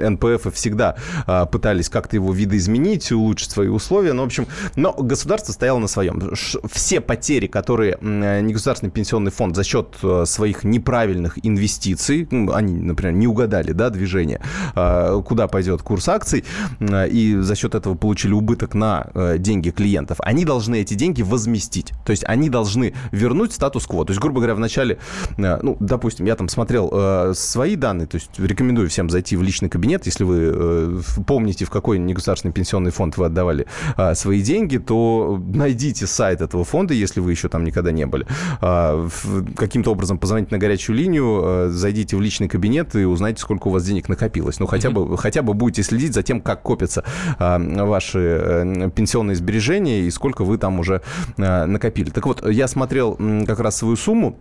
НПФ 0.10 0.54
всегда 0.54 0.96
пытались 1.52 1.90
как-то 1.90 2.16
его 2.16 2.34
видоизменить, 2.34 3.12
улучшить 3.12 3.52
свои 3.52 3.68
условия. 3.68 4.14
Но, 4.14 4.24
в 4.24 4.26
общем, 4.26 4.48
но 4.76 4.94
государство 4.94 5.54
стояло 5.54 5.80
на 5.80 5.88
своем. 5.88 6.34
Все 6.72 7.02
потери, 7.02 7.48
которые 7.48 7.98
негосударственный 8.02 8.92
пенсионный 8.92 9.32
фонд 9.32 9.56
за 9.56 9.64
счет 9.64 9.96
своих 10.26 10.64
неправильных 10.64 11.38
инвестиций, 11.46 12.28
ну, 12.32 12.54
они, 12.54 12.76
например, 12.76 13.14
не 13.14 13.28
угадали, 13.28 13.72
да, 13.72 13.90
движение, 13.90 14.42
куда 14.74 15.48
пойдет 15.48 15.82
курс 15.82 16.10
акций, 16.10 16.44
и 17.10 17.36
за 17.38 17.56
счет 17.56 17.76
этого 17.76 17.96
получили 17.96 18.34
убыток 18.34 18.74
на 18.74 19.08
э, 19.14 19.38
деньги 19.38 19.70
клиентов, 19.70 20.18
они 20.22 20.46
должны 20.46 20.82
эти 20.82 20.94
деньги 20.94 21.22
возместить. 21.22 21.94
То 22.06 22.12
есть 22.12 22.24
они 22.26 22.50
должны 22.50 22.94
вернуть 23.12 23.54
статус-кво. 23.54 24.06
То 24.06 24.12
есть, 24.12 24.22
грубо 24.22 24.40
говоря, 24.40 24.56
в 24.56 24.60
начале, 24.60 24.98
э, 25.38 25.60
ну, 25.62 25.78
допустим, 25.80 26.26
я 26.26 26.36
там 26.36 26.50
смотрел 26.50 27.34
свои 27.34 27.76
данные, 27.76 28.08
то 28.08 28.16
есть 28.16 28.30
рекомендую 28.38 28.90
всем 28.90 29.10
зайти 29.10 29.36
в 29.36 29.44
личный 29.44 29.70
кабинет, 29.70 30.06
если 30.06 30.24
вы 30.24 31.02
помните, 31.26 31.66
в 31.66 31.70
какой 31.70 31.98
негосударственный 32.00 32.54
пенсионный 32.54 32.92
фонд 32.92 33.18
вы 33.18 33.26
отдавали 33.26 33.66
свои 34.14 34.42
деньги, 34.42 34.78
то 34.78 35.42
найдите 35.48 36.08
сайт 36.08 36.42
этого 36.42 36.64
фонда, 36.64 36.94
если 36.94 37.20
вы 37.20 37.32
еще 37.32 37.50
там 37.50 37.64
никогда 37.64 37.92
не 37.92 38.06
были. 38.06 38.26
Каким-то 38.60 39.92
образом 39.92 40.18
позвоните 40.18 40.50
на 40.52 40.58
горячую 40.58 40.96
линию, 40.96 41.70
зайдите 41.72 42.16
в 42.16 42.22
личный 42.22 42.48
кабинет 42.48 42.96
и 42.96 43.06
узнайте, 43.06 43.42
сколько 43.42 43.68
у 43.68 43.72
вас 43.72 43.84
денег 43.86 44.10
накопилось. 44.10 44.60
Ну, 44.60 44.68
хотя 44.68 44.92
бы, 44.92 45.18
хотя 45.18 45.42
бы 45.42 45.54
будете 45.54 45.84
следить 45.84 46.14
за 46.14 46.24
тем, 46.24 46.42
как 46.42 46.62
копится 46.62 46.85
копятся 46.86 47.04
а, 47.40 47.60
ваши 47.86 48.20
э, 48.20 48.90
пенсионные 48.96 49.36
сбережения 49.36 50.02
и 50.02 50.12
сколько 50.12 50.44
вы 50.44 50.58
там 50.58 50.80
уже 50.80 51.02
э, 51.38 51.66
накопили. 51.66 52.10
Так 52.10 52.26
вот, 52.26 52.48
я 52.48 52.68
смотрел 52.68 53.18
как 53.46 53.60
раз 53.60 53.78
свою 53.78 53.96
сумму, 53.96 54.38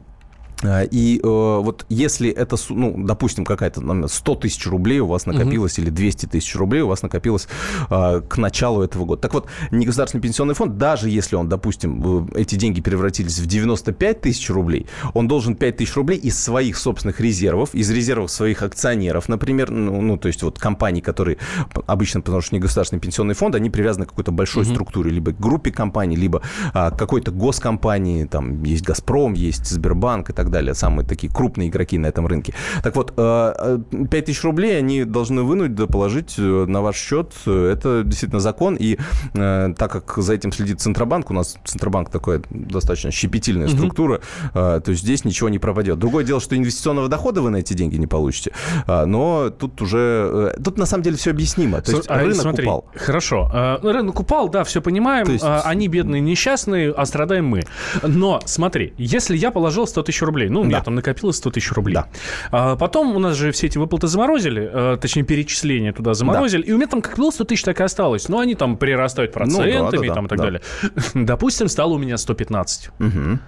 и 0.64 1.18
э, 1.18 1.22
вот 1.22 1.86
если 1.88 2.30
это, 2.30 2.56
ну, 2.70 2.94
допустим, 2.96 3.44
какая-то 3.44 4.08
100 4.08 4.34
тысяч 4.36 4.66
рублей 4.66 5.00
у 5.00 5.06
вас 5.06 5.26
накопилось, 5.26 5.78
угу. 5.78 5.82
или 5.82 5.90
200 5.90 6.26
тысяч 6.26 6.54
рублей 6.56 6.82
у 6.82 6.88
вас 6.88 7.02
накопилось 7.02 7.48
э, 7.90 8.20
к 8.28 8.38
началу 8.38 8.82
этого 8.82 9.04
года. 9.04 9.22
Так 9.22 9.34
вот, 9.34 9.46
негосударственный 9.70 10.22
пенсионный 10.22 10.54
фонд, 10.54 10.78
даже 10.78 11.10
если 11.10 11.36
он, 11.36 11.48
допустим, 11.48 12.28
эти 12.34 12.54
деньги 12.56 12.80
превратились 12.80 13.38
в 13.38 13.46
95 13.46 14.20
тысяч 14.20 14.50
рублей, 14.50 14.86
он 15.12 15.28
должен 15.28 15.54
5 15.54 15.76
тысяч 15.76 15.94
рублей 15.96 16.18
из 16.18 16.38
своих 16.42 16.76
собственных 16.78 17.20
резервов, 17.20 17.74
из 17.74 17.90
резервов 17.90 18.30
своих 18.30 18.62
акционеров, 18.62 19.28
например, 19.28 19.70
ну, 19.70 20.00
ну 20.00 20.16
то 20.16 20.28
есть 20.28 20.42
вот 20.42 20.58
компаний, 20.58 21.00
которые 21.00 21.38
обычно, 21.86 22.20
потому 22.20 22.40
что 22.40 22.54
негосударственный 22.54 23.00
пенсионный 23.00 23.34
фонд, 23.34 23.54
они 23.54 23.70
привязаны 23.70 24.06
к 24.06 24.10
какой-то 24.10 24.32
большой 24.32 24.64
угу. 24.64 24.72
структуре, 24.72 25.10
либо 25.10 25.32
к 25.32 25.38
группе 25.38 25.70
компаний, 25.70 26.16
либо 26.16 26.42
а, 26.72 26.90
какой-то 26.90 27.30
госкомпании, 27.30 28.24
там 28.24 28.62
есть 28.62 28.84
«Газпром», 28.84 29.34
есть 29.34 29.66
Сбербанк 29.66 30.30
и 30.30 30.32
так 30.32 30.50
далее 30.50 30.53
далее, 30.54 30.74
самые 30.74 31.06
такие 31.06 31.32
крупные 31.32 31.68
игроки 31.68 31.98
на 31.98 32.06
этом 32.06 32.26
рынке. 32.26 32.54
Так 32.82 32.96
вот, 32.96 33.12
5000 33.14 34.38
э, 34.38 34.46
рублей 34.46 34.78
они 34.78 35.04
должны 35.04 35.42
вынуть, 35.42 35.74
да 35.74 35.86
положить 35.86 36.34
э, 36.38 36.64
на 36.66 36.80
ваш 36.80 36.96
счет. 36.96 37.32
Это 37.46 38.02
действительно 38.04 38.40
закон, 38.40 38.76
и 38.76 38.98
э, 39.34 39.74
так 39.76 39.92
как 39.92 40.14
за 40.16 40.34
этим 40.34 40.52
следит 40.52 40.80
Центробанк, 40.80 41.30
у 41.30 41.34
нас 41.34 41.56
Центробанк 41.64 42.10
такая 42.10 42.42
достаточно 42.50 43.10
щепетильная 43.10 43.66
угу. 43.66 43.76
структура, 43.76 44.20
то 44.52 44.82
есть 44.86 45.02
здесь 45.02 45.24
ничего 45.24 45.48
не 45.48 45.58
пропадет. 45.58 45.98
Другое 45.98 46.24
дело, 46.24 46.40
что 46.40 46.56
инвестиционного 46.56 47.08
дохода 47.08 47.42
вы 47.42 47.50
на 47.50 47.56
эти 47.56 47.74
деньги 47.74 47.96
не 47.96 48.06
получите, 48.06 48.52
но 48.86 49.50
тут 49.50 49.82
уже... 49.82 50.54
Тут 50.64 50.78
на 50.78 50.86
самом 50.86 51.02
деле 51.02 51.16
все 51.16 51.30
объяснимо. 51.30 51.80
То 51.80 51.92
есть 51.92 52.08
а, 52.08 52.18
рынок 52.20 52.36
смотри, 52.36 52.64
упал. 52.64 52.84
Хорошо. 52.94 53.50
Рынок 53.82 54.20
упал, 54.20 54.48
да, 54.48 54.64
все 54.64 54.80
понимаем. 54.80 55.28
есть... 55.28 55.44
Они 55.44 55.88
бедные, 55.88 56.20
несчастные, 56.20 56.92
а 56.92 57.06
страдаем 57.06 57.46
мы. 57.46 57.62
Но 58.02 58.40
смотри, 58.44 58.94
если 58.98 59.36
я 59.36 59.50
положил 59.50 59.86
100 59.86 60.02
тысяч 60.02 60.22
рублей, 60.22 60.33
рублей. 60.34 60.48
Ну, 60.48 60.60
у 60.60 60.64
меня 60.64 60.78
да. 60.78 60.84
там 60.84 60.94
накопилось 60.94 61.36
100 61.36 61.50
тысяч 61.50 61.72
рублей. 61.72 61.94
Да. 61.94 62.08
А 62.50 62.76
потом 62.76 63.14
у 63.14 63.18
нас 63.18 63.36
же 63.36 63.52
все 63.52 63.66
эти 63.66 63.78
выплаты 63.78 64.08
заморозили, 64.08 64.68
э, 64.72 64.98
точнее, 65.00 65.22
перечисления 65.22 65.92
туда 65.92 66.14
заморозили, 66.14 66.62
да. 66.62 66.68
и 66.68 66.72
у 66.72 66.76
меня 66.76 66.88
там 66.88 67.02
как 67.02 67.16
было 67.16 67.30
100 67.30 67.44
тысяч, 67.44 67.62
так 67.62 67.80
и 67.80 67.82
осталось. 67.82 68.28
Но 68.28 68.40
они 68.40 68.54
там 68.54 68.76
прирастают 68.76 69.32
процентами 69.32 69.72
ну, 69.72 69.90
да, 69.90 69.98
да, 69.98 70.14
там, 70.14 70.26
и 70.26 70.28
так 70.28 70.38
да. 70.38 70.44
далее. 70.44 70.60
Допустим, 71.14 71.68
стало 71.68 71.94
у 71.94 71.98
меня 71.98 72.16
115. 72.16 72.90
Угу. 72.98 73.38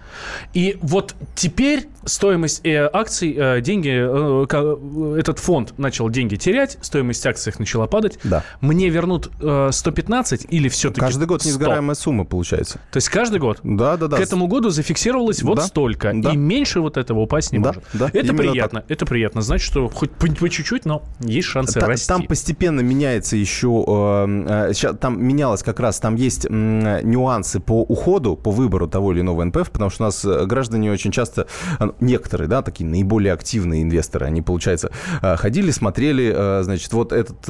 И 0.54 0.78
вот 0.80 1.14
теперь 1.34 1.88
стоимость 2.04 2.64
э, 2.64 2.88
акций, 2.92 3.34
э, 3.36 3.60
деньги, 3.60 3.90
э, 3.92 5.18
этот 5.18 5.38
фонд 5.38 5.78
начал 5.78 6.08
деньги 6.08 6.36
терять, 6.36 6.78
стоимость 6.80 7.26
акций 7.26 7.50
их 7.50 7.58
начала 7.58 7.86
падать. 7.86 8.18
Да. 8.24 8.44
Мне 8.60 8.88
вернут 8.88 9.30
э, 9.40 9.70
115 9.72 10.46
или 10.48 10.68
все-таки 10.68 11.00
Каждый 11.00 11.26
год 11.26 11.42
100? 11.42 11.50
несгораемая 11.50 11.94
сумма 11.94 12.24
получается. 12.24 12.80
То 12.90 12.98
есть 12.98 13.08
каждый 13.08 13.40
год? 13.40 13.58
Да, 13.62 13.96
да, 13.96 14.06
да. 14.06 14.16
К 14.16 14.20
этому 14.20 14.46
году 14.46 14.70
зафиксировалось 14.70 15.42
вот 15.42 15.56
да, 15.56 15.62
столько. 15.62 16.12
Да. 16.14 16.32
И 16.32 16.36
меньше 16.36 16.75
вот 16.80 16.96
этого 16.96 17.20
упасть 17.20 17.52
не 17.52 17.58
да, 17.58 17.68
может. 17.68 17.84
Да, 17.92 18.10
это 18.12 18.34
приятно. 18.34 18.80
Так. 18.80 18.90
Это 18.90 19.06
приятно. 19.06 19.42
Значит, 19.42 19.66
что 19.66 19.88
хоть 19.88 20.10
по, 20.10 20.26
по 20.26 20.48
чуть-чуть, 20.48 20.84
но 20.84 21.02
есть 21.20 21.48
шансы 21.48 21.80
Та, 21.80 21.86
расти. 21.86 22.08
Там 22.08 22.22
постепенно 22.22 22.80
меняется 22.80 23.36
еще... 23.36 23.84
Э, 23.86 24.72
э, 24.72 24.92
там 24.94 25.22
менялось 25.22 25.62
как 25.62 25.80
раз, 25.80 25.98
там 26.00 26.14
есть 26.16 26.46
э, 26.46 27.00
нюансы 27.02 27.60
по 27.60 27.82
уходу, 27.82 28.36
по 28.36 28.50
выбору 28.50 28.88
того 28.88 29.12
или 29.12 29.20
иного 29.20 29.44
НПФ, 29.44 29.70
потому 29.70 29.90
что 29.90 30.04
у 30.04 30.06
нас 30.06 30.24
э, 30.24 30.46
граждане 30.46 30.90
очень 30.92 31.12
часто, 31.12 31.46
э, 31.78 31.88
некоторые, 32.00 32.48
да, 32.48 32.62
такие 32.62 32.88
наиболее 32.88 33.32
активные 33.32 33.82
инвесторы, 33.82 34.26
они, 34.26 34.42
получается, 34.42 34.90
э, 35.22 35.36
ходили, 35.36 35.70
смотрели, 35.70 36.62
значит, 36.62 36.92
вот 36.92 37.12
этот 37.12 37.46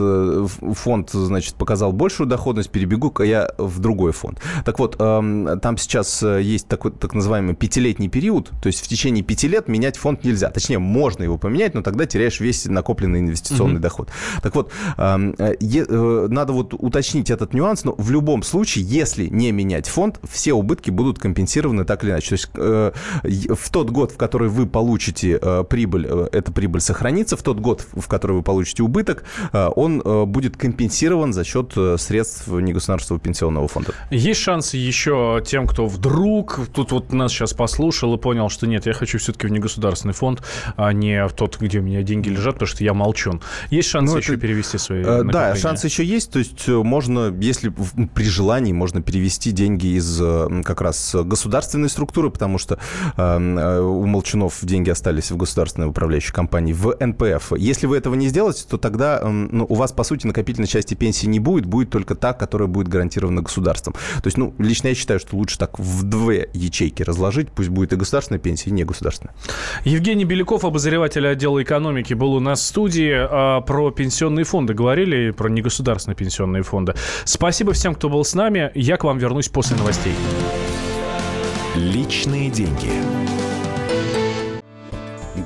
фонд, 0.76 1.10
значит, 1.10 1.54
показал 1.54 1.92
большую 1.92 2.26
доходность, 2.26 2.70
перебегу-ка 2.70 3.22
я 3.24 3.50
в 3.58 3.78
другой 3.80 4.12
фонд. 4.12 4.40
Так 4.64 4.78
вот, 4.78 4.96
э, 4.98 5.56
там 5.62 5.76
сейчас 5.76 6.22
есть 6.22 6.68
такой 6.68 6.92
так 6.92 7.14
называемый 7.14 7.54
пятилетний 7.54 8.08
период, 8.08 8.50
то 8.62 8.66
есть 8.66 8.84
в 8.84 8.88
течение 8.88 9.15
течение 9.16 9.22
пяти 9.22 9.48
лет 9.48 9.68
менять 9.68 9.96
фонд 9.96 10.24
нельзя. 10.24 10.50
Точнее, 10.50 10.78
можно 10.78 11.22
его 11.22 11.38
поменять, 11.38 11.74
но 11.74 11.82
тогда 11.82 12.06
теряешь 12.06 12.40
весь 12.40 12.66
накопленный 12.66 13.20
инвестиционный 13.20 13.76
mm-hmm. 13.76 13.80
доход. 13.80 14.08
Так 14.42 14.54
вот, 14.54 14.70
э, 14.96 15.32
э, 15.38 16.26
надо 16.28 16.52
вот 16.52 16.74
уточнить 16.74 17.30
этот 17.30 17.54
нюанс, 17.54 17.84
но 17.84 17.94
в 17.96 18.10
любом 18.10 18.42
случае, 18.42 18.84
если 18.84 19.26
не 19.26 19.52
менять 19.52 19.88
фонд, 19.88 20.20
все 20.28 20.52
убытки 20.52 20.90
будут 20.90 21.18
компенсированы 21.18 21.84
так 21.84 22.04
или 22.04 22.10
иначе. 22.10 22.28
То 22.28 22.34
есть 22.34 22.48
э, 22.54 22.92
в 23.54 23.70
тот 23.70 23.90
год, 23.90 24.12
в 24.12 24.16
который 24.16 24.48
вы 24.48 24.66
получите 24.66 25.38
прибыль, 25.68 26.06
эта 26.32 26.52
прибыль 26.52 26.80
сохранится, 26.80 27.36
в 27.36 27.42
тот 27.42 27.60
год, 27.60 27.84
в 27.92 28.08
который 28.08 28.36
вы 28.36 28.42
получите 28.42 28.82
убыток, 28.82 29.24
он 29.52 30.02
будет 30.26 30.56
компенсирован 30.56 31.32
за 31.32 31.44
счет 31.44 31.72
средств 31.98 32.48
негосударственного 32.48 33.20
пенсионного 33.20 33.68
фонда. 33.68 33.92
Есть 34.10 34.40
шансы 34.40 34.76
еще 34.76 35.42
тем, 35.44 35.66
кто 35.66 35.86
вдруг 35.86 36.60
тут 36.74 36.92
вот 36.92 37.12
нас 37.12 37.32
сейчас 37.32 37.54
послушал 37.54 38.14
и 38.14 38.18
понял, 38.18 38.48
что 38.48 38.66
нет, 38.66 38.86
я 38.86 38.92
хочу 38.92 39.05
все-таки 39.18 39.46
в 39.46 39.50
негосударственный 39.50 40.14
фонд, 40.14 40.42
а 40.76 40.92
не 40.92 41.26
в 41.26 41.32
тот, 41.32 41.58
где 41.60 41.78
у 41.78 41.82
меня 41.82 42.02
деньги 42.02 42.28
лежат, 42.28 42.54
потому 42.54 42.68
что 42.68 42.84
я 42.84 42.94
молчун. 42.94 43.40
Есть 43.70 43.88
шансы 43.88 44.12
ну, 44.12 44.18
еще 44.18 44.32
это... 44.32 44.42
перевести 44.42 44.78
свои 44.78 45.02
э, 45.02 45.22
Да, 45.24 45.54
шансы 45.56 45.86
еще 45.86 46.04
есть. 46.04 46.30
То 46.30 46.38
есть 46.38 46.68
э, 46.68 46.72
можно, 46.72 47.34
если 47.40 47.72
при 48.14 48.24
желании, 48.24 48.72
можно 48.72 49.02
перевести 49.02 49.52
деньги 49.52 49.96
из 49.96 50.20
как 50.64 50.80
раз 50.80 51.14
государственной 51.14 51.88
структуры, 51.88 52.30
потому 52.30 52.58
что 52.58 52.78
э, 53.16 53.80
у 53.80 54.04
молчунов 54.06 54.58
деньги 54.62 54.90
остались 54.90 55.30
в 55.30 55.36
государственной 55.36 55.88
управляющей 55.88 56.32
компании, 56.32 56.72
в 56.72 56.96
НПФ. 56.98 57.52
Если 57.56 57.86
вы 57.86 57.96
этого 57.96 58.14
не 58.14 58.28
сделаете, 58.28 58.64
то 58.68 58.78
тогда 58.78 59.20
ну, 59.24 59.66
у 59.68 59.74
вас, 59.74 59.92
по 59.92 60.04
сути, 60.04 60.26
накопительной 60.26 60.68
части 60.68 60.94
пенсии 60.94 61.26
не 61.26 61.40
будет, 61.40 61.66
будет 61.66 61.90
только 61.90 62.14
та, 62.14 62.32
которая 62.32 62.68
будет 62.68 62.88
гарантирована 62.88 63.42
государством. 63.42 63.94
То 64.22 64.26
есть, 64.26 64.36
ну, 64.36 64.54
лично 64.58 64.88
я 64.88 64.94
считаю, 64.94 65.20
что 65.20 65.36
лучше 65.36 65.58
так 65.58 65.78
в 65.78 66.02
две 66.02 66.48
ячейки 66.52 67.02
разложить, 67.02 67.50
пусть 67.50 67.68
будет 67.68 67.92
и 67.92 67.96
государственная 67.96 68.40
пенсия, 68.40 68.70
и 68.70 68.72
не 68.72 68.84
государственная. 68.84 68.95
Евгений 69.84 70.24
Беляков, 70.24 70.64
обозреватель 70.64 71.26
отдела 71.26 71.62
экономики, 71.62 72.14
был 72.14 72.34
у 72.34 72.40
нас 72.40 72.60
в 72.60 72.64
студии. 72.64 73.12
А, 73.14 73.60
про 73.60 73.90
пенсионные 73.90 74.44
фонды 74.44 74.74
говорили, 74.74 75.30
про 75.30 75.48
негосударственные 75.48 76.16
пенсионные 76.16 76.62
фонды. 76.62 76.94
Спасибо 77.24 77.72
всем, 77.72 77.94
кто 77.94 78.08
был 78.08 78.24
с 78.24 78.34
нами. 78.34 78.70
Я 78.74 78.96
к 78.96 79.04
вам 79.04 79.18
вернусь 79.18 79.48
после 79.48 79.76
новостей. 79.76 80.14
Личные 81.74 82.50
деньги. 82.50 82.90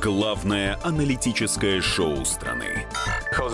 Главное 0.00 0.78
аналитическое 0.82 1.80
шоу 1.80 2.24
страны. 2.24 2.86